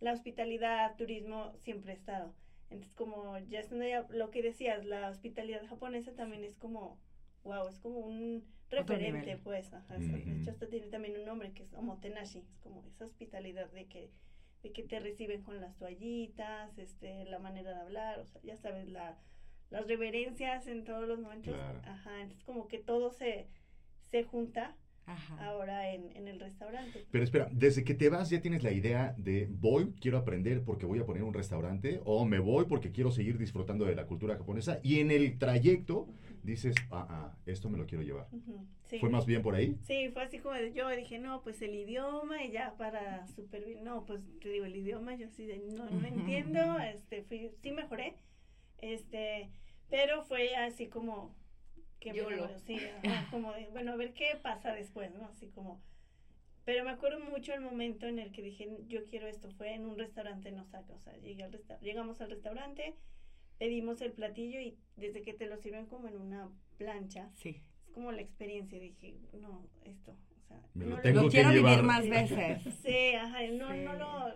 [0.00, 2.34] la hospitalidad, turismo, siempre he estado.
[2.68, 7.00] Entonces, como ya estando ya, lo que decías, la hospitalidad japonesa también es como,
[7.42, 9.72] wow, es como un referente, pues.
[9.72, 9.96] Ajá.
[9.96, 13.86] De hecho, hasta tiene también un nombre que es omotenashi, es como esa hospitalidad de
[13.86, 14.10] que
[14.62, 18.56] de que te reciben con las toallitas, este, la manera de hablar, o sea, ya
[18.58, 19.18] sabes, la,
[19.72, 21.54] las reverencias en todos los momentos.
[21.54, 21.80] Claro.
[21.84, 23.48] Ajá, entonces como que todo se,
[24.10, 25.44] se junta Ajá.
[25.44, 27.04] ahora en, en el restaurante.
[27.10, 30.86] Pero espera, desde que te vas ya tienes la idea de voy, quiero aprender porque
[30.86, 34.36] voy a poner un restaurante o me voy porque quiero seguir disfrutando de la cultura
[34.36, 36.06] japonesa y en el trayecto
[36.44, 38.28] dices, ah, ah, esto me lo quiero llevar.
[38.84, 38.98] Sí.
[38.98, 39.76] ¿Fue más bien por ahí?
[39.82, 43.64] Sí, fue así como de- yo dije, no, pues el idioma y ya para super
[43.64, 47.50] bien, no, pues te digo, el idioma yo así de, no, no entiendo, este, fui,
[47.62, 48.16] sí mejoré,
[48.78, 49.50] este,
[49.92, 51.36] pero fue así como
[52.00, 52.44] que, YOLO.
[52.44, 55.26] bueno, sí, ajá, como de, bueno, a ver qué pasa después, ¿no?
[55.26, 55.80] Así como,
[56.64, 59.84] pero me acuerdo mucho el momento en el que dije, yo quiero esto, fue en
[59.84, 62.96] un restaurante en Osaka, o sea, llegué al resta- llegamos al restaurante,
[63.58, 67.62] pedimos el platillo y desde que te lo sirven como en una plancha, Sí.
[67.84, 70.16] es como la experiencia, dije, no, esto,
[70.52, 72.62] sea, Me no lo tengo Lo que quiero vivir más veces.
[72.82, 73.78] Sí, ajá, no, Sí.
[73.80, 74.34] no lo,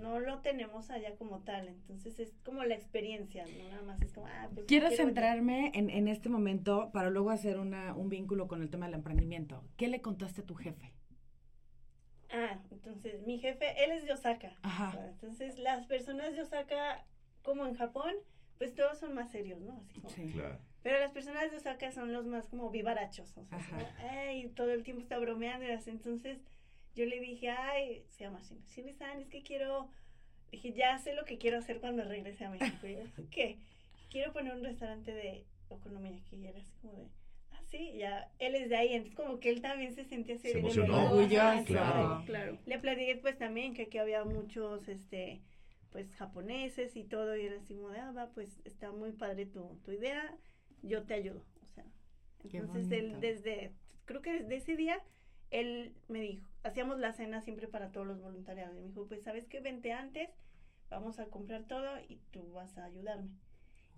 [0.00, 4.12] no lo tenemos allá como tal, entonces es como la experiencia, no nada más es
[4.12, 8.08] como, ah, pues Quiero quiero centrarme en, en este momento para luego hacer una, un
[8.08, 9.62] vínculo con el tema del emprendimiento.
[9.76, 10.92] ¿Qué le contaste a tu jefe?
[12.32, 14.56] Ah, entonces mi jefe, él es de Osaka.
[14.62, 14.88] Ajá.
[14.88, 17.04] o sea, entonces las personas de Osaka,
[17.42, 18.14] como en Japón,
[18.58, 19.80] pues todos son más serios, ¿no?
[19.88, 20.30] Así como- Sí.
[20.32, 20.58] Claro.
[20.82, 23.58] Pero las personas de Osaka son los más como vivarachos, o sea,
[24.10, 25.90] ay, todo el tiempo está bromeando y así.
[25.90, 26.38] Entonces
[26.94, 29.90] yo le dije, ay, se llama Shin, Shin-san, es que quiero,
[30.50, 32.86] dije, ya sé lo que quiero hacer cuando regrese a México.
[32.86, 33.58] Y yo, ¿qué?
[34.10, 37.06] Quiero poner un restaurante de okonomiyaki y era así como de,
[37.52, 40.48] ah, sí, ya, él es de ahí, entonces como que él también se sentía así
[40.48, 40.96] Se de emocionó.
[40.96, 41.64] "Ajá, Orgulloso.
[41.66, 42.22] Claro.
[42.26, 42.58] Claro.
[42.66, 45.40] le platiqué pues también que aquí había muchos, este,
[45.92, 49.46] pues japoneses y todo, y era así como de, ah, va, pues está muy padre
[49.46, 50.34] tu, tu idea,
[50.82, 51.84] yo te ayudo, o sea.
[52.44, 53.72] Entonces él desde,
[54.04, 54.98] creo que desde ese día,
[55.50, 59.22] él me dijo, hacíamos la cena siempre para todos los voluntariados, y me dijo, pues
[59.22, 60.30] sabes que vente antes,
[60.90, 63.30] vamos a comprar todo y tú vas a ayudarme.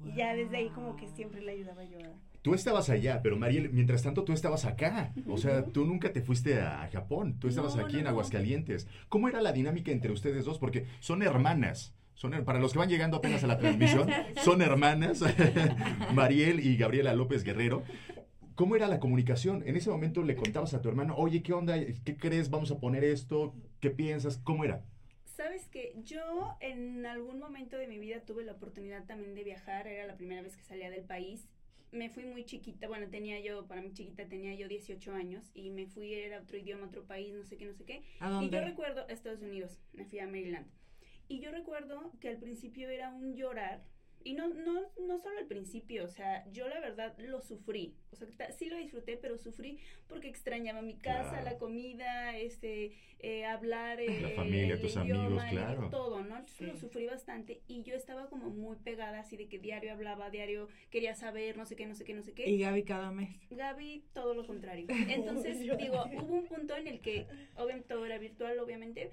[0.05, 2.15] Y ya desde ahí como que siempre le ayudaba yo a...
[2.43, 5.13] Tú estabas allá, pero Mariel, mientras tanto tú estabas acá.
[5.29, 8.11] O sea, tú nunca te fuiste a Japón, tú estabas No, aquí no, en no.
[8.11, 8.89] Aguascalientes.
[9.09, 10.59] ¿Cómo era la dinámica entre ustedes dos?
[10.59, 11.95] Porque son hermanas.
[12.15, 14.09] Son, para los que van llegando apenas a la transmisión,
[14.45, 15.23] son hermanas,
[16.15, 17.83] Mariel y Gabriela López Guerrero.
[18.55, 19.63] ¿Cómo era la comunicación?
[19.67, 21.75] En ese momento le contabas a tu hermano, oye, ¿qué onda?
[22.05, 22.51] ¿Qué crees?
[22.51, 23.55] ¿Vamos a poner esto?
[23.81, 24.39] ¿Qué piensas?
[24.39, 24.85] ¿Cómo era?
[25.25, 29.87] Sabes que yo en algún momento de mi vida tuve la oportunidad también de viajar,
[29.87, 31.49] era la primera vez que salía del país.
[31.91, 35.71] Me fui muy chiquita, bueno, tenía yo, para mi chiquita tenía yo 18 años y
[35.71, 38.03] me fui, era otro idioma, otro país, no sé qué, no sé qué.
[38.21, 40.67] ¿A Y yo recuerdo, a Estados Unidos, me fui a Maryland.
[41.33, 43.81] Y yo recuerdo que al principio era un llorar
[44.25, 47.97] Y no, no, no solo al principio, o sea, yo la verdad lo sufrí.
[48.13, 51.45] O sea, sí lo disfruté, pero sufrí porque extrañaba mi casa, Claro.
[51.45, 55.91] la comida, este, eh, hablar, eh, La familia, el tus idioma, amigos, el- claro.
[55.91, 56.37] todo, ¿no?
[56.37, 56.67] Entonces Sí.
[56.67, 60.69] lo sufrí bastante y yo estaba como muy pegada, así de que diario hablaba, diario
[60.91, 62.49] quería saber, no sé qué, no sé qué, no sé qué.
[62.49, 63.31] Y Gaby cada mes.
[63.51, 64.87] Gaby, todo lo contrario.
[65.49, 69.11] Entonces, digo, hubo un punto en el que, obviamente, todo era virtual, obviamente,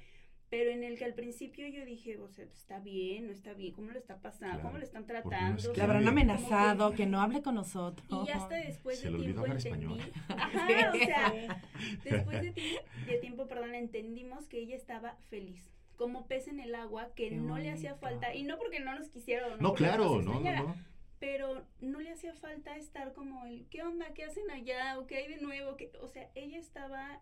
[0.49, 3.73] pero en el que al principio yo dije, o sea, está bien, no está bien,
[3.73, 4.55] ¿cómo lo está pasando?
[4.55, 5.57] Claro, ¿Cómo lo están tratando?
[5.57, 5.77] escribe.
[5.77, 8.07] Le habrán que- amenazado que no hable con nosotros.
[8.27, 9.67] Y hasta después Se de tiempo entendí.
[9.67, 9.99] español.
[10.29, 11.62] Ajá, o sea,
[12.03, 15.69] después de, ti- de tiempo, perdón, entendimos que ella estaba feliz.
[15.97, 18.97] Como pez en el agua, que Qué no le hacía falta, y no porque no
[18.97, 20.75] nos quisiera o no, No, claro, no, no, no.
[21.19, 24.13] pero no le hacía falta estar como el, ¿qué onda?
[24.13, 24.97] ¿Qué hacen allá?
[24.97, 25.75] ¿O qué hay de nuevo?
[25.75, 27.21] ¿Qué-?" O sea, ella estaba...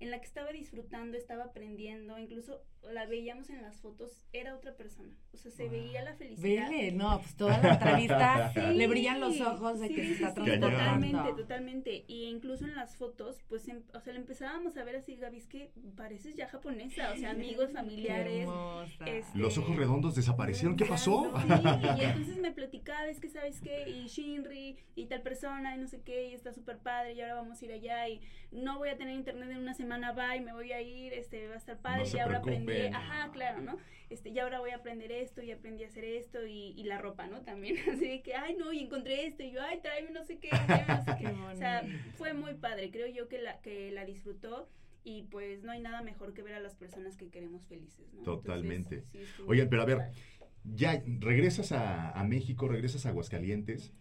[0.00, 4.76] en la que estaba disfrutando, estaba aprendiendo, incluso la veíamos en las fotos, era otra
[4.76, 5.12] persona.
[5.32, 6.70] O sea, se veía la felicidad.
[6.70, 10.28] Vele, no, pues toda la entrevista Sí, le brillan los ojos de que se está
[10.30, 10.68] sí, transformando.
[10.70, 12.04] Totalmente, totalmente.
[12.06, 15.36] Y incluso en las fotos, pues, em- o sea, le empezábamos a ver así, Gaby,
[15.38, 18.48] es que pareces ya japonesa, o sea, amigos, familiares.
[19.06, 20.76] este, Los ojos redondos desaparecieron.
[20.76, 21.32] ¿Qué pasó?
[21.36, 21.48] Sí,
[21.98, 25.88] y entonces me platicaba, es que sabes qué, y Shinri, y tal persona, y no
[25.88, 28.20] sé qué, y está súper padre, y ahora vamos a ir allá, y
[28.52, 31.54] no voy a tener internet en una semana, bye, me voy a ir, este, va
[31.54, 33.76] a estar padre, No y ahora aprendí, ajá, claro, ¿no?
[34.10, 36.98] Este, y ahora voy a aprender esto, y aprendí a hacer esto, y, y la
[36.98, 37.42] ropa, ¿no?
[37.42, 40.38] También, así de que, ay, no, y encontré esto, y yo, ay, tráeme no sé
[40.38, 41.28] qué, tráeme no sé qué.
[41.48, 41.82] O sea,
[42.16, 44.68] fue muy padre, creo yo que la, que la disfrutó,
[45.04, 48.18] y pues no hay nada mejor que ver a las personas que queremos felices, ¿no?
[48.20, 49.02] Entonces, Totalmente.
[49.04, 49.98] sí, estuvo Oigan, pero a ver,
[50.64, 53.92] ya regresas a, a México, regresas a Aguascalientes.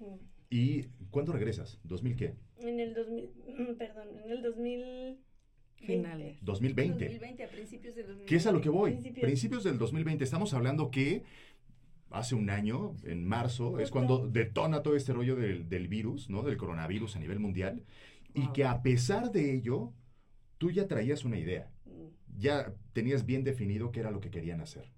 [0.50, 1.80] ¿Y cuándo regresas?
[1.86, 2.36] ¿2000 qué?
[2.60, 3.30] En el 2000,
[3.78, 5.20] perdón, en el 2000
[5.80, 6.38] Finales.
[6.42, 7.06] 2020.
[7.06, 8.30] 2020, a principios de 2020.
[8.30, 8.92] ¿Qué es a lo que voy?
[8.92, 9.24] Principios.
[9.24, 10.24] Principios del 2020.
[10.24, 11.24] Estamos hablando que
[12.10, 16.44] hace un año, en marzo, es cuando detona todo este rollo del, del virus, ¿no?
[16.44, 17.84] Del coronavirus a nivel mundial.
[18.34, 19.94] Y que a pesar de ello,
[20.58, 21.72] tú ya traías una idea.
[22.38, 24.92] Ya tenías bien definido qué era lo que querían hacer.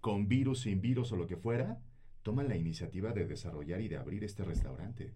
[0.00, 1.80] Con virus, sin virus o lo que fuera,
[2.22, 5.12] toman la iniciativa de desarrollar y de abrir este restaurante.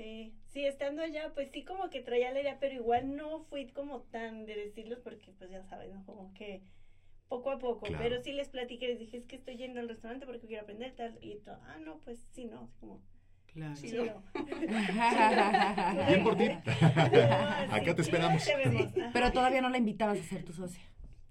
[0.00, 3.66] Sí, sí, estando allá, pues sí como que traía la idea, pero igual no fui
[3.68, 6.02] como tan de decirlos porque pues ya sabes, ¿no?
[6.06, 6.62] Como que
[7.28, 8.02] poco a poco, Claro.
[8.02, 10.94] pero sí les platiqué, les dije, es que estoy yendo al restaurante porque quiero aprender
[10.96, 13.02] tal, y todo, ah, no, pues sí, no, así como,
[13.52, 13.76] Claro.
[13.76, 14.22] sí, no.
[16.06, 16.44] Bien por ti.
[16.80, 18.48] Acá Acá te esperamos.
[19.12, 20.82] Pero todavía no la invitabas a ser tu socia.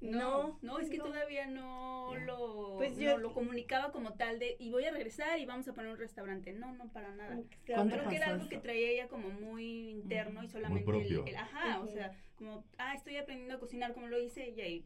[0.01, 1.05] No, no, es que no.
[1.05, 5.39] todavía no lo, Pues no yo- lo comunicaba como tal de, y voy a regresar
[5.39, 6.53] y vamos a poner un restaurante.
[6.53, 7.39] No, no, para nada.
[7.65, 8.61] ¿Cuándo Creo que era algo que eso?
[8.63, 11.25] traía ella como muy interno y solamente el- propio.
[11.25, 11.93] el, ajá, o Ujú.
[11.93, 14.85] sea, como, ah, estoy aprendiendo a cocinar como lo hice ella y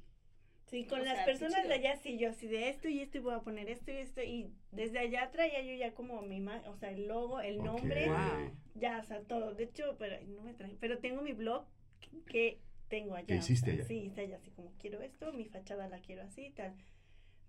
[0.66, 3.18] Sí, con O las sea, personas de allá sí, yo así de esto y esto
[3.20, 6.38] y voy a poner esto y esto y desde allá traía yo ya como mi
[6.38, 7.66] imagen, o sea, el logo, el Ok.
[7.66, 8.50] nombre, Wow.
[8.74, 9.54] ya, o sea, todo.
[9.54, 11.66] De hecho, pero no me traje, pero tengo mi blog
[12.00, 12.60] que, que
[12.94, 13.26] tengo allá.
[13.26, 13.86] ¿Qué hiciste allá?
[13.86, 16.76] Sí, está allá así como quiero esto, mi fachada la quiero así, tal.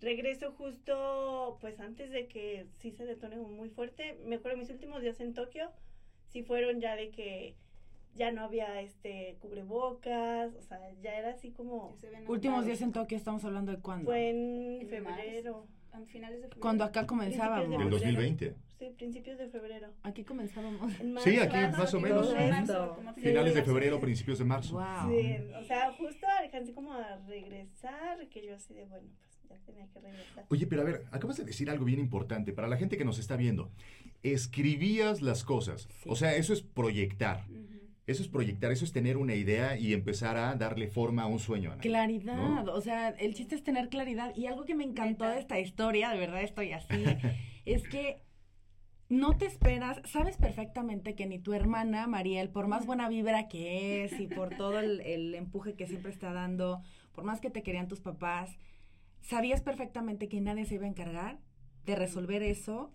[0.01, 4.19] Regreso justo, pues antes de que sí se detone muy fuerte.
[4.25, 5.71] Me acuerdo mis últimos días en Tokio,
[6.31, 7.57] sí fueron ya de que
[8.15, 11.95] ya no había este cubrebocas, o sea, ya era así como...
[12.27, 14.07] Últimos días en Tokio, estamos hablando de cuándo.
[14.07, 15.67] Fue en En febrero.
[15.93, 16.61] a finales de febrero.
[16.63, 17.91] Cuando acá de febrero.
[17.91, 18.55] 2020.
[18.79, 19.89] Sí, principios de febrero.
[20.03, 20.93] Aquí comenzábamos.
[21.01, 21.43] En Sí, marzo.
[21.43, 22.35] aquí más o menos.
[23.17, 24.75] Finales de febrero, principios de marzo.
[24.75, 25.11] Wow.
[25.11, 29.65] Sí, o sea, justo alcancé como a regresar, que yo así de, bueno, pues ya
[29.65, 30.45] tenía que regresar.
[30.51, 33.19] Oye, pero a ver, acabas de decir algo bien importante para la gente que nos
[33.19, 33.71] está viendo.
[34.25, 35.89] Escribías las cosas.
[36.07, 37.45] O sea, eso es proyectar.
[38.07, 41.39] Eso es proyectar, eso es tener una idea y empezar a darle forma a un
[41.39, 41.73] sueño.
[41.73, 41.81] Ana.
[41.81, 42.73] Claridad, ¿No?
[42.73, 44.35] o sea, el chiste es tener claridad.
[44.37, 46.87] Y algo que me encantó de esta historia, de verdad estoy así,
[47.65, 48.21] es que
[49.09, 54.05] no te esperas, sabes perfectamente que ni tu hermana, Mariel, por más buena vibra que
[54.05, 56.81] es y por todo el, empuje que siempre está dando,
[57.15, 58.57] por más que te querían tus papás,
[59.21, 61.39] sabías perfectamente que nadie se iba a encargar
[61.85, 62.93] de resolver eso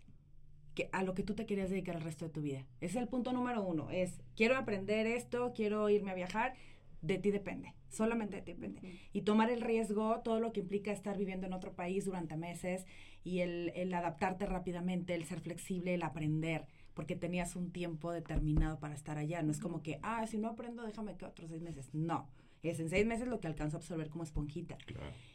[0.73, 2.65] que, a lo que tú te querías dedicar el resto de tu vida.
[2.81, 6.55] Ese es el punto número uno, es quiero aprender esto, quiero irme a viajar,
[7.01, 8.99] de ti depende, solamente de ti depende.
[9.13, 12.85] Y tomar el riesgo, todo lo que implica estar viviendo en otro país durante meses
[13.23, 18.79] y el, el adaptarte rápidamente, el ser flexible, el aprender, porque tenías un tiempo determinado
[18.79, 19.41] para estar allá.
[19.41, 21.89] No es como que, ah, si no aprendo, déjame que otros seis meses.
[21.93, 22.27] No,
[22.63, 24.77] es en seis meses lo que alcanzo a absorber como esponjita.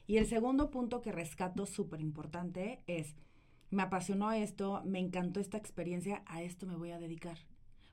[0.07, 3.17] Y el segundo punto que rescato súper importante es,
[3.71, 7.39] me apasionó esto, me encantó esta experiencia, a esto me voy a dedicar.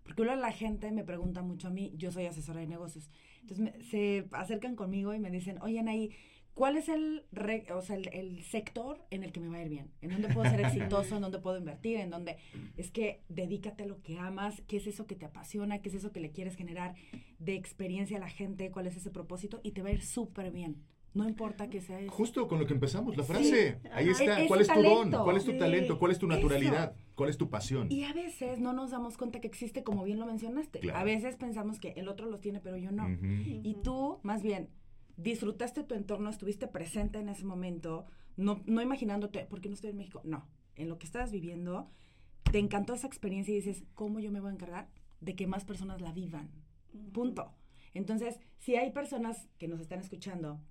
[0.04, 3.10] Porque luego la gente me pregunta mucho a mí, yo soy asesora de negocios,
[3.42, 6.12] entonces me- se acercan conmigo y me dicen, oye Anaí,
[6.54, 9.62] ¿cuál es el, re- o sea, el, el sector en el que me va a
[9.64, 9.92] ir bien?
[10.02, 11.16] ¿En dónde puedo ser exitoso?
[11.16, 11.98] ¿En dónde puedo invertir?
[11.98, 12.38] ¿En dónde?
[12.78, 15.82] Es que dedícate a lo que amas, ¿qué es eso que te apasiona?
[15.82, 16.96] ¿Qué es eso que le quieres generar
[17.40, 18.70] de experiencia a la gente?
[18.72, 19.60] ¿Cuál es ese propósito?
[19.64, 20.76] Y te va a ir súper bien.
[21.14, 22.12] No importa que sea eso.
[22.12, 23.32] Justo con lo que empezamos, la Sí.
[23.34, 23.80] frase.
[23.92, 24.48] Ahí está.
[24.48, 25.12] ¿Cuál es tu don?
[25.12, 25.58] ¿Cuál es tu Sí.
[25.58, 26.00] talento?
[26.00, 26.36] ¿Cuál es tu Eso.
[26.36, 26.96] naturalidad?
[27.16, 27.92] ¿Cuál es tu pasión?
[27.92, 30.80] Y a veces no nos damos cuenta que existe, como bien lo mencionaste.
[30.80, 31.00] Claro.
[31.00, 33.10] A veces pensamos que el otro los tiene, pero yo no.
[33.64, 34.70] Y tú, más bien,
[35.18, 38.06] disfrutaste tu entorno, estuviste presente en ese momento,
[38.38, 40.22] no, no imaginándote, ¿por qué no estoy en México?
[40.24, 41.90] No, en lo que estabas viviendo,
[42.52, 45.66] te encantó esa experiencia y dices, ¿cómo yo me voy a encargar de que más
[45.66, 46.50] personas la vivan?
[47.14, 47.54] Punto.
[47.94, 50.62] Entonces, si hay personas que nos están escuchando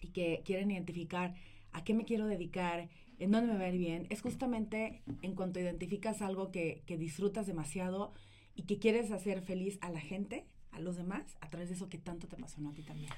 [0.00, 1.34] y que quieren identificar
[1.72, 5.34] a qué me quiero dedicar, en dónde me va a ir bien, es justamente en
[5.34, 8.12] cuanto identificas algo que, que disfrutas demasiado
[8.54, 11.88] y que quieres hacer feliz a la gente, a los demás, a través de eso
[11.88, 13.10] que tanto te apasionó a ti también.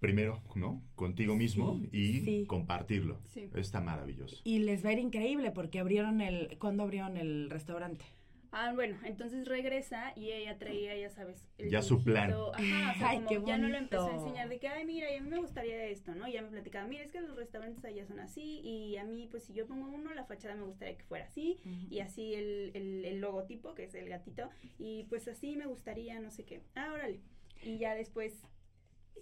[0.00, 0.82] Primero, ¿no?
[0.94, 2.44] Contigo mismo y sí.
[2.46, 3.20] compartirlo.
[3.26, 3.50] Sí.
[3.56, 4.36] Está maravilloso.
[4.44, 6.56] Y les va a ir increíble porque abrieron el...
[6.58, 8.04] ¿Cuándo abrieron el restaurante?
[8.50, 12.32] Ah, bueno, entonces regresa y ella traía, ya sabes, el Ya su plan.
[12.32, 14.86] Ajá, o sea, Ay, como qué ya no lo empezó a enseñar de que, ay,
[14.86, 16.26] mira, y a mí me gustaría esto, ¿no?
[16.26, 19.28] Y ya me platicaba, mira, es que los restaurantes allá son así y a mí,
[19.30, 21.58] pues si yo pongo uno, la fachada me gustaría que fuera así
[21.90, 26.18] y así el, el, el logotipo, que es el gatito, y pues así me gustaría,
[26.20, 26.62] no sé qué.
[26.74, 27.20] Ah, órale.
[27.62, 28.42] Y ya después...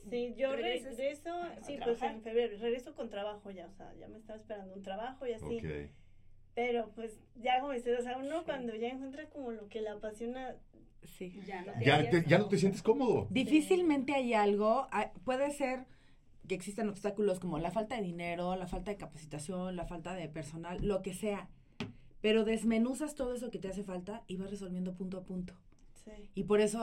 [0.08, 0.90] Sí, yo regreso,
[1.62, 4.82] sí, pues en febrero, regreso con trabajo ya, o sea, ya me estaba esperando un
[4.82, 5.56] trabajo y así.
[5.58, 5.90] Ok.
[6.56, 9.90] Pero pues ya como dices, o sea, uno cuando ya encuentra como lo que le
[9.90, 10.56] apasiona,
[11.04, 11.40] Sí.
[11.46, 13.28] Ya no Ya, te- ya no te sientes cómodo.
[13.30, 15.86] Difícilmente hay algo, ah, puede ser
[16.48, 20.28] que existan obstáculos como la falta de dinero, la falta de capacitación, la falta de
[20.28, 21.48] personal, lo que sea.
[22.22, 25.54] Pero desmenuzas todo eso que te hace falta y vas resolviendo punto a punto.
[26.04, 26.10] Sí.
[26.34, 26.80] Y por eso,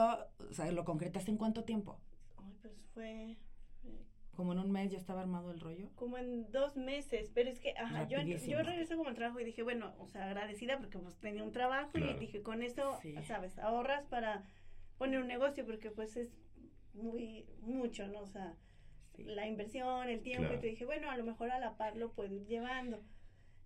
[0.48, 1.98] o sea, lo concretaste en cuánto tiempo?
[2.38, 3.36] Ay, pues fue
[4.34, 5.88] Como en un mes ya estaba armado el rollo.
[5.94, 9.44] como en dos meses, pero es que, ajá, yo, yo regreso como al trabajo y
[9.44, 12.16] dije, bueno, o sea, agradecida porque pues tenía un trabajo Claro.
[12.16, 13.14] y dije, con eso, Sí.
[13.26, 14.44] sabes, ahorras para
[14.98, 16.30] poner un negocio porque pues es
[16.94, 18.20] muy, mucho, ¿no?
[18.20, 18.56] O sea,
[19.18, 20.58] la inversión, el tiempo, Claro.
[20.58, 23.02] y te dije, bueno, a lo mejor a la par lo puedo ir llevando.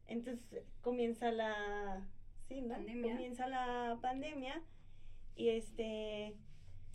[0.06, 0.44] Entonces
[0.80, 2.06] comienza la,
[2.48, 2.74] sí, ¿no?
[2.74, 3.12] Pandemia.
[3.12, 4.62] Comienza la pandemia
[5.36, 6.34] y este...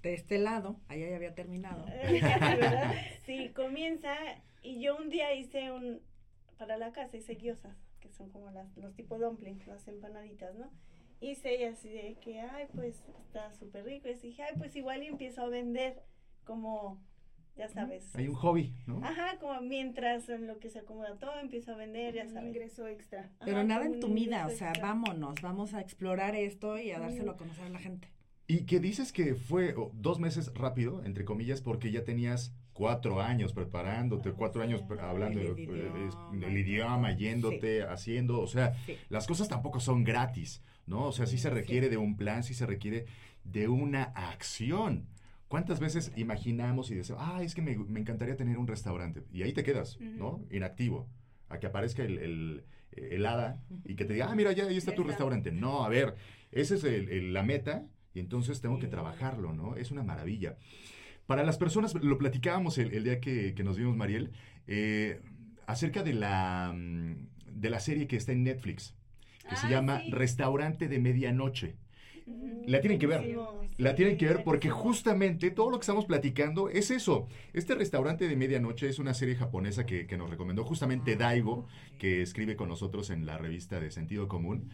[0.03, 1.85] De este lado, allá ya había terminado.
[3.25, 4.13] Sí, comienza
[4.61, 6.01] y yo un día hice un,
[6.57, 10.69] para la casa hice guiosas, que son como las, los tipos dumplings, las empanaditas, ¿no?
[11.21, 14.09] Hice y así de que, ay, pues está súper rico.
[14.09, 16.03] Y dije, ay, pues igual y empiezo a vender
[16.43, 17.01] como,
[17.55, 18.13] ya sabes.
[18.13, 18.99] Hay un hobby, ¿no?
[19.05, 22.49] Ajá, como mientras en lo que se acomoda todo, empiezo a vender, ya Un sabes.
[22.49, 23.29] ingreso extra.
[23.45, 24.85] Pero Ajá, nada en tu vida, o sea, extra.
[24.89, 28.09] vámonos, vamos a explorar esto y a dárselo a conocer a la gente.
[28.53, 33.19] Y que dices que fue oh, dos meses rápido, entre comillas, porque ya tenías cuatro
[33.21, 37.11] años preparándote, cuatro años hablando El eh, idioma.
[37.15, 38.95] yéndote, haciendo, o sea, Sí.
[39.09, 41.05] las cosas tampoco son gratis, ¿no?
[41.05, 43.05] O sea, sí se requiere de un plan, sí se requiere
[43.43, 45.07] de una acción.
[45.47, 49.23] ¿Cuántas veces imaginamos y decimos, ah, es que me, me encantaría tener un restaurante?
[49.31, 50.41] Y ahí te quedas, ¿no?
[50.51, 51.07] Inactivo.
[51.49, 54.77] A que aparezca el, el, el hada y que te diga, ah, mira, ya ahí
[54.77, 55.51] está tu restaurante.
[55.51, 56.15] No, a ver,
[56.51, 59.75] esa es el- la meta y entonces tengo que trabajarlo, ¿no?
[59.75, 60.57] Es una maravilla.
[61.25, 64.31] Para las personas, lo platicábamos el, el día que, que nos vimos, Mariel,
[64.67, 65.21] eh,
[65.67, 68.95] acerca de la, mm, de la serie que está en Netflix,
[69.49, 70.11] que se Ah, llama sí.
[70.11, 71.75] Restaurante de Medianoche.
[72.67, 73.35] La tienen que ver.
[73.77, 77.27] La tienen que ver porque justamente todo lo que estamos platicando es eso.
[77.51, 82.21] Este restaurante de medianoche es una serie japonesa que, que nos recomendó justamente Daigo, que
[82.21, 84.69] escribe con nosotros en la revista de Sentido Común.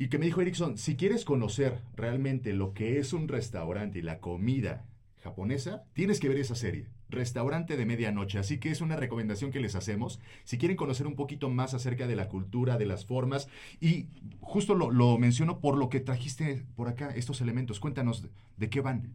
[0.00, 4.02] Y que me dijo Erickson, si quieres conocer realmente lo que es un restaurante y
[4.02, 4.86] la comida
[5.24, 8.38] japonesa, tienes que ver esa serie, Restaurante de Medianoche.
[8.38, 10.20] Así que es una recomendación que les hacemos.
[10.44, 13.48] Si quieren conocer un poquito más acerca de la cultura, de las formas,
[13.80, 14.06] y
[14.40, 17.80] justo lo, menciono por lo que trajiste por acá, estos elementos.
[17.80, 18.24] Cuéntanos
[18.56, 19.12] de qué van.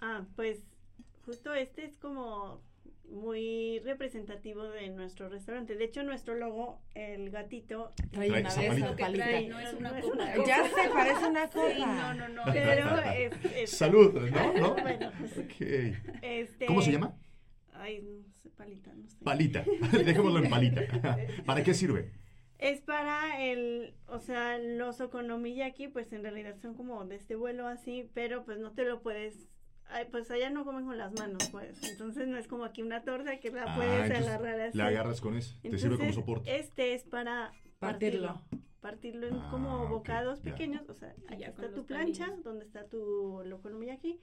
[0.00, 0.58] Ah, pues
[1.24, 2.60] justo este es como
[3.10, 5.76] muy representativo de nuestro restaurante.
[5.76, 8.74] De hecho, nuestro logo, el gatito, Trae una vez palita.
[8.86, 9.24] una que palita.
[9.24, 10.14] trae no es una No es copa.
[10.16, 11.70] una Ya se parece una copa.
[11.74, 12.42] Sí, no, no, no.
[12.52, 14.52] pero es, es- Salud, ¿no?
[14.60, 14.74] ¿No?
[14.76, 15.12] Bueno,
[16.22, 17.16] este, ¿Cómo se llama?
[17.72, 19.16] Ay, no sé, palita, no sé.
[19.24, 19.64] Palita.
[20.04, 20.82] Dejémoslo en palita.
[21.46, 22.12] ¿Para qué sirve?
[22.58, 27.68] Es para el, o sea, los okonomiyaki, pues en realidad son como de este vuelo
[27.68, 29.48] así, pero pues no te lo puedes,
[30.10, 31.82] pues allá no comen con las manos, pues.
[31.90, 34.76] Entonces no es como aquí una torta que la Ah, puedes agarrar así.
[34.78, 35.54] La agarras con eso.
[35.62, 36.56] Te sirve como Entonces, soporte.
[36.58, 38.28] Este es para Partirlo.
[38.28, 38.60] partirlo.
[38.80, 40.52] Partirlo en Ah, como bocados ya.
[40.52, 42.44] pequeños, o sea, aquí ya está tu plancha, palillos.
[42.44, 44.20] donde está tu okonomiyaki.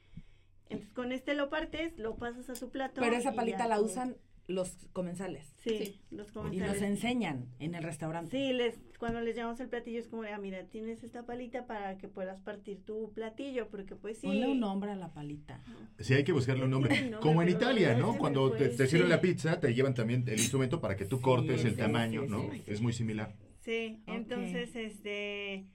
[0.69, 3.01] Entonces con este lo partes, lo pasas a tu plato.
[3.01, 4.15] Pero esa palita la usan
[4.47, 5.53] los comensales.
[5.57, 6.01] Sí, Sí.
[6.11, 6.73] los Y comensales.
[6.73, 8.29] nos enseñan en el restaurante.
[8.29, 11.97] Sí, les, cuando les llevamos el platillo es como ah, mira, tienes esta palita para
[11.97, 14.27] que puedas partir tu platillo, porque pues sí.
[14.27, 15.61] Ponle un nombre a la palita.
[15.99, 16.95] Sí, hay que buscarle un nombre.
[16.95, 18.17] Sí, no, Como en Italia, ¿no?
[18.17, 19.09] Cuando te, te sirven Sí.
[19.09, 22.21] la pizza, te llevan también el instrumento para que tú cortes Sí, el sí, tamaño,
[22.23, 22.51] sí, ¿no?
[22.51, 23.33] sí, Es muy similar.
[23.61, 25.65] Sí, entonces, este,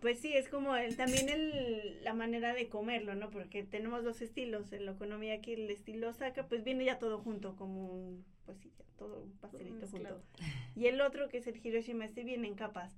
[0.00, 3.30] pues sí, es como el, también el, la manera de comerlo, ¿no?
[3.30, 7.86] Porque tenemos dos estilos, el aquí el estilo saca, pues viene ya todo junto, como
[7.86, 10.20] un, pues sí, ya todo un pastelito mezclado.
[10.20, 10.44] junto.
[10.76, 12.96] Y el otro, que es el Hiroshima, este viene en capas.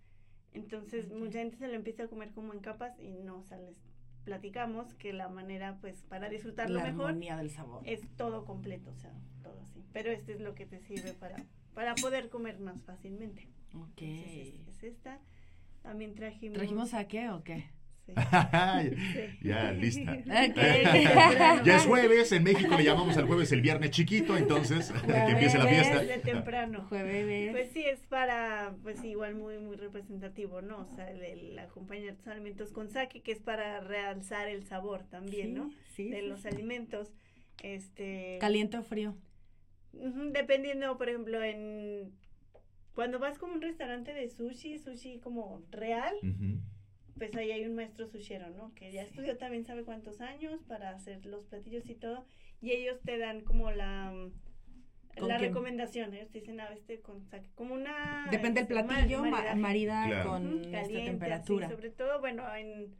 [0.53, 3.59] Entonces, mucha gente se lo empieza a comer como en capas y no, o sea,
[3.59, 3.76] les
[4.24, 7.82] platicamos que la manera, pues, para disfrutarlo La mejor armonía del sabor.
[7.84, 9.82] es todo completo, o sea, todo así.
[9.92, 11.36] Pero este es lo que te sirve para,
[11.74, 13.48] para poder comer más fácilmente.
[13.74, 14.03] Ok.
[14.03, 15.20] Entonces, es, es esta.
[15.82, 16.58] También trajimos.
[16.58, 17.66] ¿Trajimos saque o qué?
[18.06, 18.14] Sí.
[19.42, 20.16] ya, lista.
[21.64, 25.56] Ya es jueves, en México le llamamos al jueves el viernes chiquito, entonces que empiece
[25.58, 26.02] la fiesta.
[26.02, 26.86] de temprano.
[26.88, 27.52] Jueves.
[27.52, 30.78] Pues sí, es para, pues igual muy, muy representativo, ¿no?
[30.80, 35.04] O sea, el, el acompañar tus alimentos con sake, que es para realzar el sabor
[35.04, 35.70] también, Sí, ¿no?
[35.94, 37.14] sí, De sí, los alimentos.
[37.62, 38.38] Este.
[38.40, 39.16] ¿Caliente o frío?
[39.92, 42.12] Dependiendo, por ejemplo, en
[42.95, 46.14] cuando vas como a un restaurante de sushi, sushi como real,
[47.18, 48.74] pues ahí hay un maestro sushero, ¿no?
[48.74, 52.24] Que ya estudió también sabe cuántos años para hacer los platillos y todo,
[52.61, 54.12] y ellos te dan como la
[55.18, 58.74] ¿Con la recomendación, ellos te dicen, ah, este con sake", como una Depende del este,
[58.74, 59.22] platillo,
[59.57, 60.30] marida Claro.
[60.30, 61.68] con esta caliente, así, temperatura.
[61.68, 62.95] sobre todo, bueno, en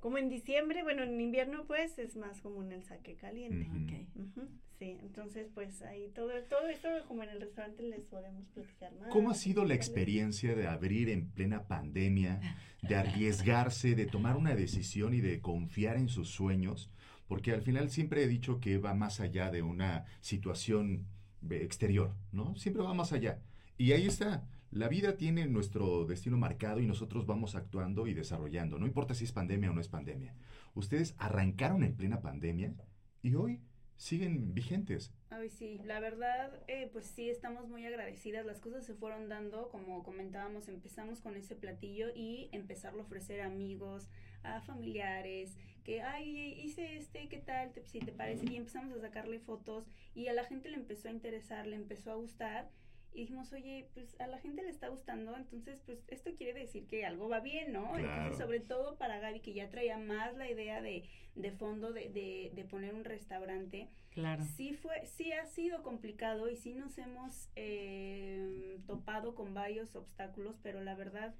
[0.00, 3.68] como en diciembre, bueno, en invierno pues es más común el saque caliente.
[3.70, 3.84] Ujú.
[3.84, 3.92] Ok.
[4.16, 4.48] Ujú,
[4.82, 9.10] Sí, entonces pues ahí todo, todo eso como en el restaurante les podemos platicar más.
[9.10, 9.92] ¿Cómo ha sido la experiencia?
[10.02, 12.40] experiencia de abrir en plena pandemia,
[12.82, 16.90] de arriesgarse, de tomar una decisión y de confiar en sus sueños?
[17.28, 21.06] Porque al final siempre he dicho que va más allá de una situación
[21.48, 22.56] eh, exterior, ¿no?
[22.56, 23.38] Siempre va más allá.
[23.78, 24.48] Y ahí está.
[24.72, 28.80] La vida tiene nuestro destino marcado y nosotros vamos actuando y desarrollando.
[28.80, 30.34] No importa si es pandemia o no es pandemia.
[30.74, 32.74] Ustedes arrancaron en plena pandemia
[33.22, 33.60] y hoy
[34.02, 35.14] siguen vigentes.
[35.30, 38.44] Ay, sí, la verdad, eh, pues sí, estamos muy agradecidas.
[38.44, 43.40] Las cosas se fueron dando, como comentábamos, empezamos con ese platillo y empezarlo a ofrecer
[43.40, 44.08] a amigos,
[44.42, 47.72] a familiares, que, ay, hice este, ¿qué tal?
[47.72, 48.44] Te- si te parece.
[48.52, 49.86] Y empezamos a sacarle fotos
[50.16, 52.70] y a la gente le empezó a interesar, le empezó a gustar.
[53.14, 56.86] Y dijimos, oye, pues a la gente le está gustando, entonces, pues esto quiere decir
[56.86, 57.92] que algo va bien, ¿no?
[57.92, 58.08] Claro.
[58.08, 61.04] Entonces, sobre todo para Gaby, que ya traía más la idea de,
[61.34, 63.88] de fondo de, de, de poner un restaurante.
[64.10, 64.42] Claro.
[64.56, 70.58] Sí fue, sí ha sido complicado y sí nos hemos eh, topado con varios obstáculos,
[70.62, 71.34] pero la verdad,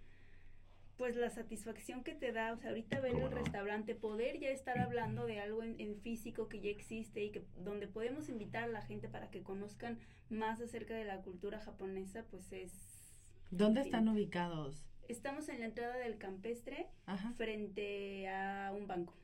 [1.03, 3.37] pues la satisfacción que te da, o sea, ahorita ver ¿Cómo el no?
[3.39, 7.45] restaurante, poder ya estar hablando de algo en, en físico que ya existe y que
[7.57, 9.99] donde podemos invitar a la gente para que conozcan
[10.31, 12.71] más acerca de la cultura japonesa, pues es...
[13.51, 13.95] ¿Dónde en fin.
[13.95, 14.87] están ubicados?
[15.09, 17.33] Estamos en la entrada del campestre Ajá.
[17.33, 19.17] frente a un banco.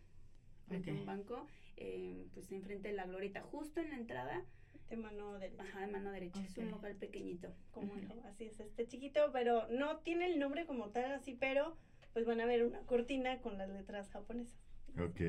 [0.67, 4.45] Frente a un banco, eh, pues enfrente de la glorieta, justo en la entrada,
[4.91, 5.63] De mano derecha.
[5.63, 6.41] ajá, de mano derecha.
[6.45, 7.49] Es un local pequeñito.
[7.73, 11.77] como no, así es, este chiquito, pero no tiene el nombre como tal así, pero
[12.13, 14.59] pues van a ver una cortina con las letras japonesas.
[14.99, 15.21] Ok.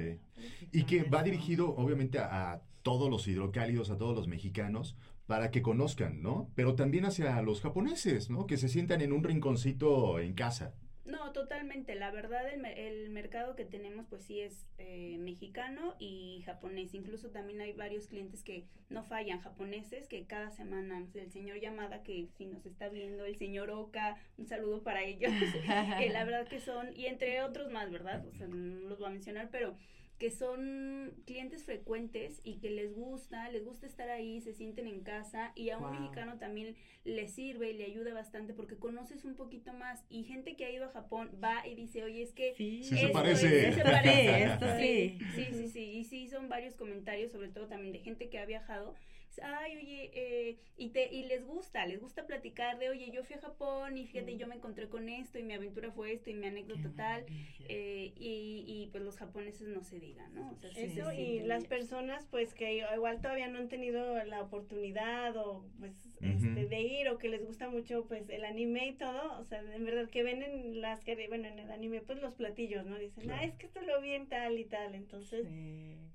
[0.72, 4.96] Y que va dirigido, obviamente, a, a todos los hidrocálidos, a todos los mexicanos,
[5.28, 6.50] para que conozcan, ¿no?
[6.56, 8.48] Pero también hacia los japoneses, ¿no?
[8.48, 10.74] Que se sientan en un rinconcito en casa.
[11.10, 11.96] No, totalmente.
[11.96, 16.94] La verdad, el, el mercado que tenemos, pues sí es eh, mexicano y japonés.
[16.94, 22.04] Incluso también hay varios clientes que no fallan, japoneses, que cada semana, el señor Yamada,
[22.04, 25.32] que si nos está viendo, el señor Oka, un saludo para ellos.
[26.00, 28.26] Eh, la verdad que son, y entre otros más, ¿verdad?
[28.28, 29.76] O sea, no los voy a mencionar, pero
[30.20, 35.02] que son clientes frecuentes y que les gusta, les gusta estar ahí, se sienten en
[35.02, 35.94] casa y a un Wow.
[35.94, 40.56] mexicano también le sirve y le ayuda bastante porque conoces un poquito más y gente
[40.58, 43.68] que ha ido a Japón va y dice, oye, es que Sí se esto parece.
[43.70, 44.24] es- sí se parece.
[44.24, 45.18] Sí, esto sí.
[45.36, 48.46] Sí, sí, sí, y sí son varios comentarios, sobre todo también de gente que ha
[48.46, 48.96] viajado.
[49.42, 53.36] Ay, oye, eh, y, te, y les gusta, les gusta platicar de, oye, yo fui
[53.36, 56.34] a Japón y fíjate, yo me encontré con esto y mi aventura fue esto y
[56.34, 57.26] mi anécdota tal.
[57.70, 60.50] eh, y, y pues los japoneses no se digan, ¿no?
[60.52, 64.42] O sea, sí Eso y las personas pues que igual todavía no han tenido la
[64.42, 68.94] oportunidad o pues este, de ir o que les gusta mucho pues el anime y
[68.94, 72.20] todo, o sea, en verdad que ven en las que bueno, en el anime pues
[72.20, 72.98] los platillos, ¿no?
[72.98, 73.40] Dicen, Claro.
[73.42, 75.46] "Ah, es que esto lo vi en tal y tal." Entonces,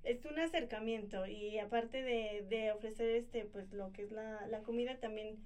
[0.02, 4.62] es un acercamiento y aparte de, de ofrecer este pues lo que es la, la
[4.62, 5.38] comida también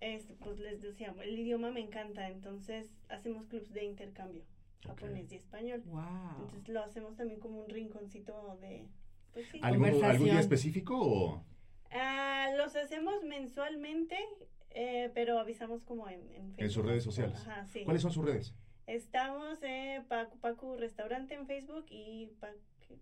[0.00, 4.42] este, pues les decía, el idioma me encanta, entonces hacemos clubs de intercambio
[4.84, 5.80] japonés y español.
[5.86, 6.02] Wow.
[6.42, 8.88] Entonces lo hacemos también como un rinconcito de
[9.32, 9.60] pues sí.
[9.62, 11.44] ¿Algún, ¿Algún día específico o...?
[11.92, 14.16] Ah, los hacemos mensualmente,
[14.70, 16.86] eh, pero avisamos como en, en En sus Facebook.
[16.86, 17.38] redes sociales.
[17.46, 17.84] Ajá, sí.
[17.84, 18.54] ¿Cuáles son sus redes?
[18.88, 22.56] Estamos en Pacu Pacu Restaurante en Facebook y Pac-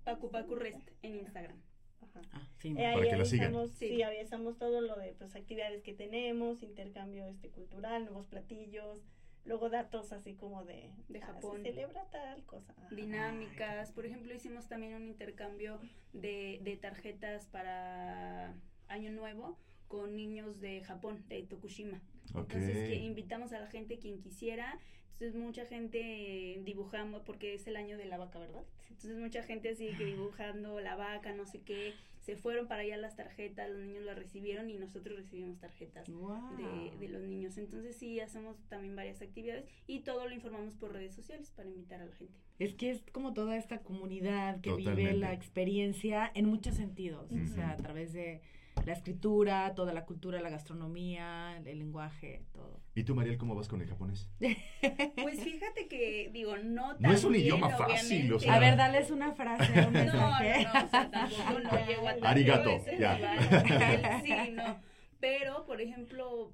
[0.04, 1.56] Pacu Pacu Rest en Instagram.
[2.03, 2.20] Ajá.
[2.59, 3.46] sí, Eh, ahí Para que la sigan.
[3.46, 3.88] avisamos, sí.
[3.88, 4.03] Sí.
[4.03, 8.98] avisamos todo lo de pues actividades que tenemos, intercambio este cultural, nuevos platillos,
[9.44, 11.62] luego datos así como de De ah, se Japón.
[11.62, 12.74] celebra tal cosa.
[12.76, 12.94] Ajá.
[12.94, 13.90] dinámicas.
[13.92, 15.80] Por ejemplo, hicimos también un intercambio
[16.12, 18.55] de, de tarjetas para
[18.88, 19.59] Año Nuevo
[19.91, 22.01] con niños de Japón, de Tokushima.
[22.32, 22.55] Ok.
[22.55, 24.78] Entonces, que invitamos a la gente quien quisiera.
[25.14, 28.64] Entonces, mucha gente dibujando, porque es el año de la vaca, ¿verdad?
[28.88, 31.95] Entonces, mucha gente así que dibujando la vaca, no sé qué.
[32.20, 36.97] Se fueron para allá las tarjetas, los niños las recibieron y nosotros recibimos tarjetas de,
[36.97, 37.59] de los niños.
[37.59, 42.01] Entonces, sí, hacemos también varias actividades y todo lo informamos por redes sociales para invitar
[42.01, 42.38] a la gente.
[42.61, 47.47] Es que es como toda esta comunidad que vive la experiencia en muchos sentidos, o
[47.49, 48.41] sea, a través de
[48.86, 52.80] la escritura, toda la cultura, la gastronomía, el lenguaje, todo.
[52.94, 54.28] ¿Y tú, Mariel, cómo vas con el japonés?
[55.22, 58.54] Pues fíjate que, digo, no tan No es un bien, idioma fácil, o sea.
[58.54, 60.64] A ver, dales una frase, un No, mensaje.
[60.64, 63.14] no, no, o sea, tampoco no llego a tanto Arigato, ese ya.
[63.16, 64.22] nivel.
[64.46, 64.80] Sí, no.
[65.20, 66.52] Pero, por ejemplo,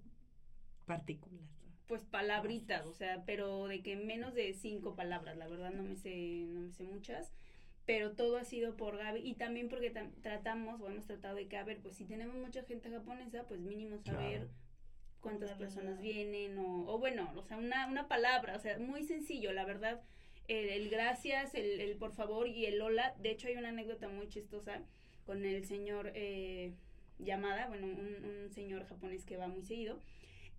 [0.87, 1.47] Partículas.
[1.87, 5.97] pues palabritas, o sea, pero de que menos de cinco palabras, la verdad no me
[5.97, 7.33] sé, no me sé muchas,
[7.87, 11.47] pero todo ha sido por Gaby y también porque tam- tratamos o hemos tratado de
[11.49, 14.51] que, a ver, pues si tenemos mucha gente japonesa, pues mínimo saber Claro.
[15.21, 19.53] cuántas personas vienen o, o bueno, o sea, una, una palabra, o sea, muy sencillo,
[19.53, 20.03] la verdad,
[20.49, 24.09] el, el gracias, el, el por favor y el hola, de hecho hay una anécdota
[24.09, 24.83] muy chistosa
[25.25, 26.73] con el señor eh,
[27.19, 29.99] Yamada, bueno, un, un señor japonés que va muy seguido,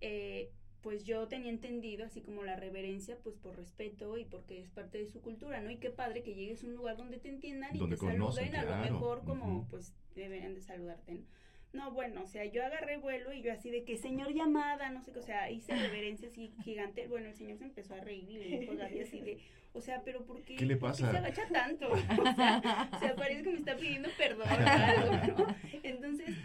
[0.00, 0.50] eh,
[0.82, 4.98] pues yo tenía entendido así como la reverencia, pues por respeto y porque es parte
[4.98, 5.70] de su cultura, ¿no?
[5.70, 8.54] Y qué padre que llegues a un lugar donde te entiendan y Donde te saluden
[8.54, 11.20] a lo mejor como pues deberían de saludarte, ¿no?
[11.72, 15.02] No, bueno, o sea, yo agarré vuelo y yo así de que señor llamada, no
[15.02, 17.06] sé qué, o sea, hice reverencia así gigante.
[17.08, 19.38] Bueno, el señor se empezó a reír y le dijo Gaby así de,
[19.74, 20.56] o sea, pero ¿por qué?
[20.56, 21.10] ¿Qué le por pasa?
[21.10, 21.88] se agacha tanto?
[21.92, 21.96] O
[22.34, 25.54] sea, o sea, parece que me está pidiendo perdón o algo, ¿no?
[25.82, 26.36] Entonces,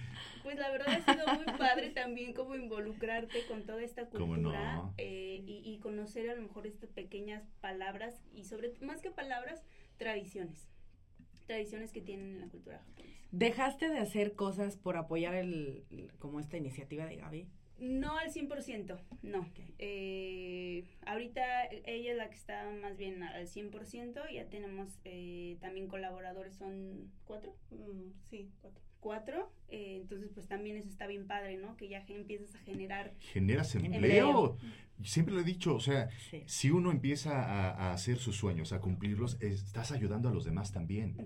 [0.43, 4.73] pues la verdad ha sido muy padre también como involucrarte con toda esta ¿Cómo cultura
[4.75, 4.93] no?
[4.97, 9.63] eh, y, y conocer a lo mejor estas pequeñas palabras y sobre, más que palabras,
[9.97, 10.67] tradiciones.
[11.47, 13.12] Tradiciones que tienen en la cultura japonesa.
[13.33, 15.83] ¿Dejaste de hacer cosas por apoyar el,
[16.19, 17.47] como esta iniciativa de Gaby?
[17.79, 19.49] No al 100%, no.
[19.79, 25.87] Eh, ahorita ella es la que está más bien al 100%, ya tenemos eh, también
[25.87, 27.55] colaboradores, son cuatro.
[27.71, 28.83] Mm, sí, cuatro.
[29.03, 31.75] Cuatro, eh, entonces pues también eso está bien padre, ¿no?
[31.75, 33.13] Que ya empiezas a generar...
[33.19, 33.95] Generas empleo.
[33.95, 34.57] Empleo.
[35.03, 36.07] Siempre lo he dicho, o sea,
[36.45, 40.71] si uno empieza a, a hacer sus sueños, a cumplirlos, estás ayudando a los demás
[40.71, 41.17] también.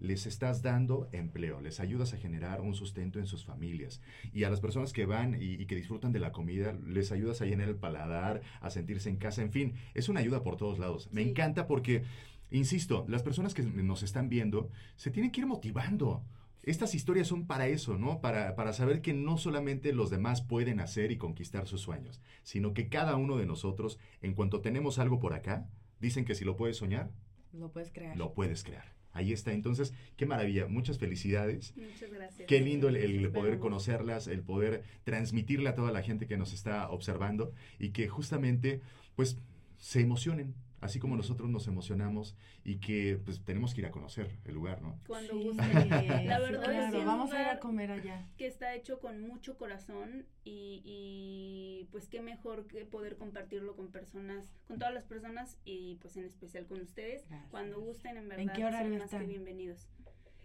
[0.00, 4.02] Les estás dando empleo, les ayudas a generar un sustento en sus familias.
[4.32, 7.40] Y a las personas que van y, y que disfrutan de la comida, les ayudas
[7.42, 10.80] a llenar el paladar, a sentirse en casa, en fin, es una ayuda por todos
[10.80, 11.08] lados.
[11.12, 12.02] Me encanta porque,
[12.50, 16.24] insisto, las personas que nos están viendo se tienen que ir motivando.
[16.62, 18.20] Estas historias son para eso, ¿no?
[18.20, 22.74] Para, para saber que no solamente los demás pueden hacer y conquistar sus sueños, sino
[22.74, 25.66] que cada uno de nosotros, en cuanto tenemos algo por acá,
[26.00, 27.10] dicen que si lo puedes soñar,
[27.52, 28.16] Lo puedes crear.
[28.16, 28.84] lo puedes crear.
[29.12, 29.52] Ahí está.
[29.52, 30.68] Entonces, qué maravilla.
[30.68, 31.74] Muchas felicidades.
[31.76, 32.46] Muchas gracias.
[32.46, 36.52] Qué lindo el, el poder conocerlas, el poder transmitirle a toda la gente que nos
[36.52, 38.82] está observando y que justamente,
[39.16, 39.36] pues,
[39.78, 44.38] se emocionen, así como nosotros nos emocionamos y que pues tenemos que ir a conocer
[44.44, 44.98] el lugar, ¿no?
[45.06, 45.42] Cuando Sí.
[45.44, 45.66] gusten.
[46.20, 48.26] Sí, La verdad claro, es que vamos a ir a comer allá.
[48.36, 53.90] Que está hecho con mucho corazón y, y, pues qué mejor que poder compartirlo con
[53.90, 57.26] personas, con todas las personas y pues en especial con ustedes.
[57.50, 59.28] Cuando gusten, en verdad, qué horario son más que están?
[59.28, 59.88] bienvenidos.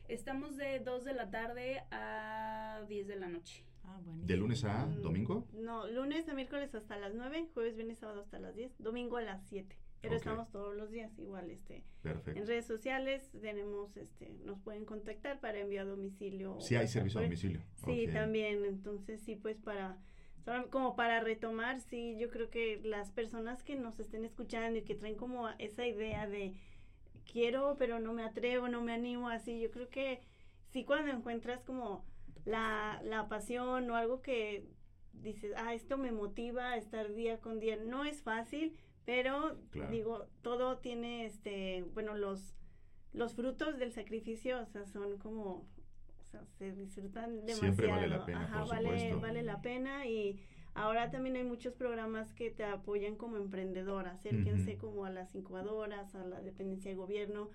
[0.08, 3.64] Estamos de 2 de la tarde a 10 de la noche.
[3.84, 5.48] Ah, ¿De lunes a domingo?
[5.54, 9.22] No, lunes a miércoles hasta las 9, jueves, viernes, sábado hasta las 10, domingo a
[9.22, 9.76] las 7.
[10.06, 12.40] Pero estamos todos los días igual este Perfecto.
[12.40, 16.60] en redes sociales tenemos este nos pueden contactar para enviar a domicilio.
[16.62, 17.62] Sí hay servicio a domicilio.
[17.84, 19.98] Sí, también, entonces sí pues para
[20.70, 24.94] como para retomar, sí, yo creo que las personas que nos estén escuchando y que
[24.94, 26.54] traen como esa idea de
[27.32, 30.22] quiero, pero no me atrevo, no me animo, así, yo creo que
[30.72, 32.06] sí cuando encuentras como
[32.46, 34.68] la, la pasión o algo que
[35.14, 38.76] dices, ah, esto me motiva a estar día con día, no es fácil,
[39.06, 39.92] pero Claro.
[39.92, 42.56] digo, todo tiene, este, bueno, los,
[43.14, 45.68] los frutos del sacrificio, o sea, son como,
[46.20, 47.76] o sea, se disfrutan demasiado.
[47.76, 49.20] Siempre vale la pena, Ajá, por vale, supuesto.
[49.22, 50.40] vale la pena y
[50.74, 56.16] ahora también hay muchos programas que te apoyan como emprendedora, acérquense como a las incubadoras,
[56.16, 57.50] a la dependencia de gobierno,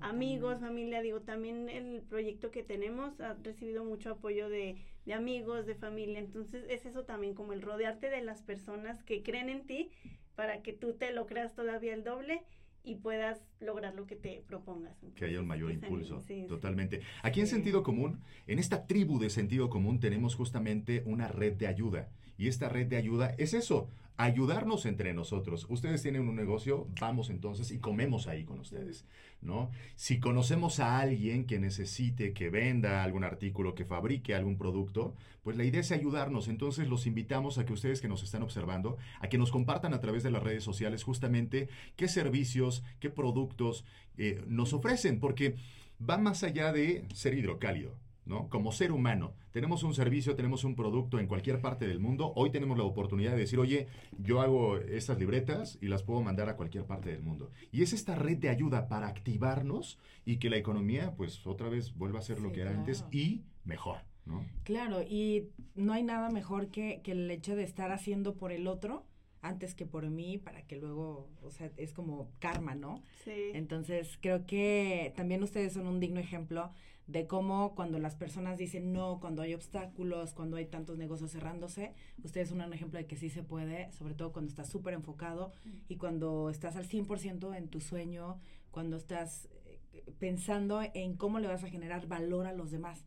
[0.00, 4.76] amigos, familia, digo, también el proyecto que tenemos ha recibido mucho apoyo de,
[5.06, 9.22] de amigos, de familia, entonces es eso también, como el rodearte de las personas que
[9.22, 9.90] creen en ti
[10.34, 12.42] para que tú te lo creas todavía el doble
[12.82, 14.94] y puedas lograr lo que te propongas.
[15.16, 16.20] Que haya un mayor impulso.
[16.20, 16.46] sí, sí.
[16.46, 17.00] Totalmente.
[17.22, 21.66] Aquí en Sentido Común, en esta tribu de Sentido Común, tenemos justamente una red de
[21.66, 22.10] ayuda.
[22.36, 25.66] Y esta red de ayuda es eso, ayudarnos entre nosotros.
[25.68, 29.04] Ustedes tienen un negocio, vamos entonces y comemos ahí con ustedes,
[29.42, 29.70] ¿no?
[29.96, 35.56] Si conocemos a alguien que necesite, que venda algún artículo, que fabrique algún producto, pues
[35.56, 36.48] la idea es ayudarnos.
[36.48, 40.00] Entonces los invitamos a que ustedes que nos están observando, a que nos compartan a
[40.00, 43.84] través de las redes sociales justamente qué servicios, qué productos
[44.16, 45.56] eh, nos ofrecen, porque
[45.98, 48.03] va más allá de ser hidrocálido.
[48.26, 48.48] ¿No?
[48.48, 52.32] Como ser humano, tenemos un servicio, tenemos un producto en cualquier parte del mundo.
[52.36, 56.48] Hoy tenemos la oportunidad de decir, oye, yo hago estas libretas y las puedo mandar
[56.48, 57.50] a cualquier parte del mundo.
[57.70, 61.94] Y es esta red de ayuda para activarnos y que la economía, pues, otra vez
[61.94, 62.80] vuelva a ser lo que era claro.
[62.80, 64.44] antes y mejor, ¿no?
[64.64, 68.66] Claro, y no hay nada mejor que, que el hecho de estar haciendo por el
[68.66, 69.04] otro
[69.44, 73.02] antes que por mí, para que luego, o sea, es como karma, ¿no?
[73.24, 73.50] Sí.
[73.52, 76.72] Entonces, creo que también ustedes son un digno ejemplo
[77.06, 81.92] de cómo cuando las personas dicen no, cuando hay obstáculos, cuando hay tantos negocios cerrándose,
[82.22, 85.52] ustedes son un ejemplo de que sí se puede, sobre todo cuando estás súper enfocado
[85.88, 88.38] y cuando estás al 100% en tu sueño,
[88.70, 89.48] cuando estás
[89.92, 93.04] eh, pensando en cómo le vas a generar valor a los demás.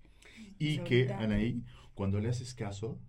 [0.59, 1.63] Y sea, que, ahorita- Anaí,
[1.95, 2.99] cuando le haces caso,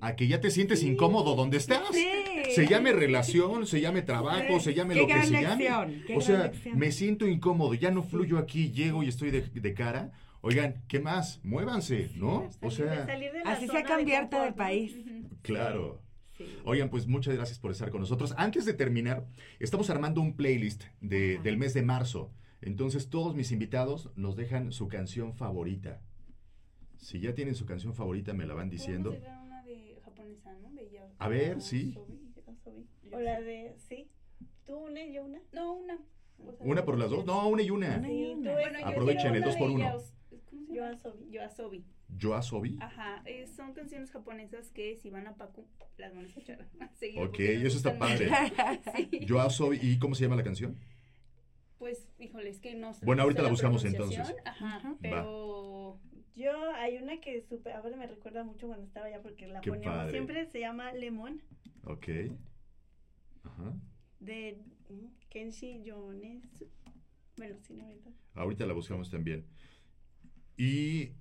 [0.00, 1.82] a que ya te sientes incómodo donde estás.
[1.92, 2.06] Sí.
[2.54, 4.64] Se llame relación, se llame trabajo, Sí.
[4.66, 5.68] se llame lo que se llame.
[6.16, 6.78] O sea, lección.
[6.78, 10.12] me siento incómodo, ya no fluyo aquí, llego y estoy de, de cara.
[10.42, 11.40] Oigan, ¿qué más?
[11.44, 12.48] Muévanse, ¿no?
[12.62, 13.06] O sea,
[13.44, 14.96] Así sea cambiarte de país.
[15.42, 16.00] claro.
[16.64, 18.32] Oigan, pues muchas gracias por estar con nosotros.
[18.38, 19.26] Antes de terminar,
[19.58, 22.32] estamos armando un playlist de- del mes de marzo.
[22.62, 26.00] Entonces, todos mis invitados nos dejan su canción favorita.
[26.96, 29.10] Si ya tienen su canción favorita, me la van diciendo.
[29.10, 30.70] Podemos llegar a una de japonesa, ¿no?
[30.72, 31.94] De ya- A ver, sí.
[33.12, 34.10] O la de, sí.
[34.66, 35.40] ¿Tú una y yo una?
[35.52, 35.98] No, una.
[36.60, 37.24] ¿Una por las dos?
[37.24, 38.00] No, una y una.
[38.02, 39.84] Tú- bueno, yo Aprovechen el una dos por uno.
[40.72, 41.30] Yoasobi.
[41.30, 41.84] Yoasobi.
[42.16, 42.76] Yoasobi.
[42.80, 45.66] Ajá, eh, son canciones japonesas que si van a Pacu
[45.96, 46.66] las van a escuchar.
[47.18, 48.28] Ok, eso está padre.
[48.96, 49.20] Sí.
[49.26, 49.78] Yoasobi.
[49.82, 50.78] ¿Y cómo se llama la canción?
[51.78, 53.04] Pues, híjole, es que no sé.
[53.06, 54.34] Bueno, ahorita la buscamos entonces.
[54.44, 55.98] Ajá, pero
[56.36, 59.70] Yo, hay una que supe, ahora me recuerda mucho cuando estaba allá porque la Qué
[59.70, 60.12] poníamos padre.
[60.12, 61.42] siempre, se llama Lemon,
[61.84, 62.08] Ok.
[63.44, 63.72] Ajá.
[64.20, 64.58] de
[65.28, 66.68] Kenshi Yonezu.
[67.36, 68.10] Bueno, sí, no, ahorita.
[68.34, 69.46] Ahorita la buscamos también.
[70.56, 71.12] Y.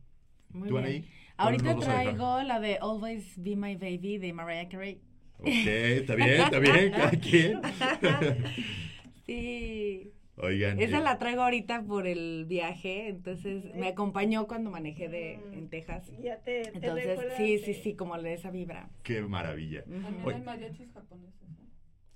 [0.50, 0.86] Muy ¿Tú, bien.
[0.86, 1.02] Anaí?
[1.02, 5.02] ¿Cuál Ahorita traigo la de Always Be My Baby de Mariah Carey.
[5.38, 7.62] Ok, está bien, está bien, cada quien.
[9.26, 10.12] sí.
[10.42, 10.80] Oigan.
[10.80, 15.70] Esa eh, la traigo ahorita por el viaje, entonces me acompañó cuando manejé de en
[15.70, 16.10] Texas.
[16.22, 18.90] Ya te, te Entonces, recuerdas sí, sí, sí, como de esa vibra.
[19.04, 19.84] Qué maravilla.
[19.84, 21.39] También hay mariachis japoneses.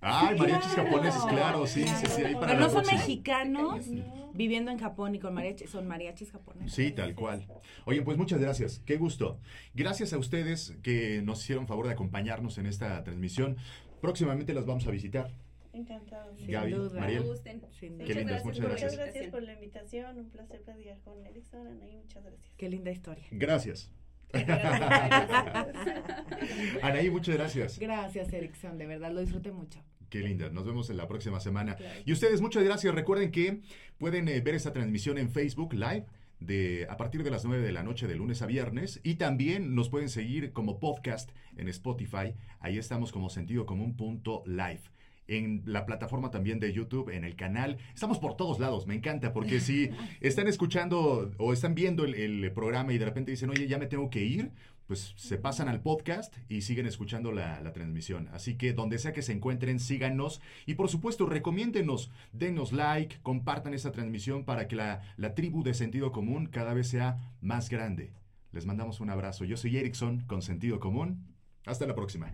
[0.04, 2.22] Ay, mariachis Claro, japoneses, claro, sí, sí, sí.
[2.24, 3.00] ahí para Pero la no son próxima.
[3.00, 3.86] mexicanos
[4.34, 6.74] viviendo en Japón y con mariachis, son mariachis japoneses.
[6.74, 7.48] Sí, tal cual.
[7.86, 8.82] Oye, pues muchas gracias.
[8.86, 9.40] Qué gusto.
[9.74, 13.56] Gracias a ustedes que nos hicieron favor de acompañarnos en esta transmisión.
[14.02, 15.32] Próximamente las vamos a visitar.
[15.72, 16.36] Encantado.
[16.38, 17.00] Sin Gaby, duda.
[17.00, 17.24] Mariel.
[17.24, 17.62] Gusten.
[17.80, 18.98] Qué lindas, muchas Muchas gracias.
[18.98, 22.54] gracias por la invitación, un placer platicar con Erickson, Anaí, muchas gracias.
[22.58, 23.24] Qué linda historia.
[23.32, 23.90] Gracias.
[26.82, 27.80] Anaí, muchas gracias.
[27.80, 29.80] Gracias, Erickson, de verdad lo disfruté mucho.
[30.14, 30.48] Qué linda.
[30.52, 31.76] Nos vemos en la próxima semana.
[32.06, 32.94] Y ustedes, muchas gracias.
[32.94, 33.62] Recuerden que
[33.98, 36.06] pueden eh, ver esta transmisión en Facebook Live.
[36.40, 39.76] De, a partir de las 9 de la noche de lunes a viernes y también
[39.76, 42.36] nos pueden seguir como podcast en Spotify.
[42.60, 44.82] Ahí estamos como sentido común punto live
[45.28, 47.78] en la plataforma también de YouTube, en el canal.
[47.94, 49.90] Estamos por todos lados, me encanta, porque si
[50.22, 53.88] están escuchando o están viendo el, el programa y de repente dicen, oye, ya me
[53.88, 54.52] tengo que ir,
[54.88, 58.30] pues se pasan al podcast y siguen escuchando la, la, transmisión.
[58.34, 63.74] Así que donde sea que se encuentren, síganos y por supuesto recomiéndenos, denos like, compartan
[63.74, 68.14] esta transmisión para que la, la tribu de sentido común cada vez sea más grande.
[68.52, 69.46] Les mandamos un abrazo.
[69.46, 71.26] Yo soy Erickson con sentido común.
[71.66, 72.32] Hasta la próxima.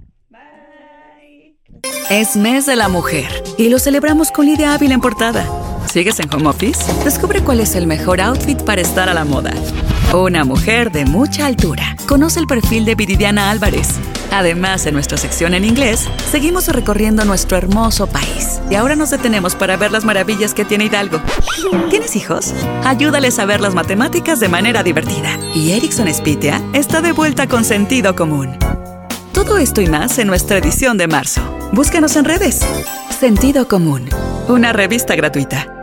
[2.09, 3.27] Es mes de la mujer
[3.57, 5.45] y lo celebramos con Lidia Ávila en portada.
[5.87, 6.91] ¿Sigues en home office?
[7.03, 9.53] Descubre cuál es el mejor outfit para estar a la moda.
[10.13, 11.95] Una mujer de mucha altura.
[12.07, 13.89] Conoce el perfil de Viridiana Álvarez.
[14.31, 18.59] Además, en nuestra sección en inglés, seguimos recorriendo nuestro hermoso país.
[18.71, 21.21] Y ahora nos detenemos para ver las maravillas que tiene Hidalgo.
[21.91, 22.55] ¿Tienes hijos?
[22.85, 25.37] Ayúdales a ver las matemáticas de manera divertida.
[25.53, 28.57] Y Erickson Spitia está de vuelta con sentido común.
[29.31, 31.41] Todo esto y más en nuestra edición de marzo.
[31.71, 32.61] Búscanos en redes.
[33.19, 34.09] Sentido Común,
[34.47, 35.78] una revista gratuita.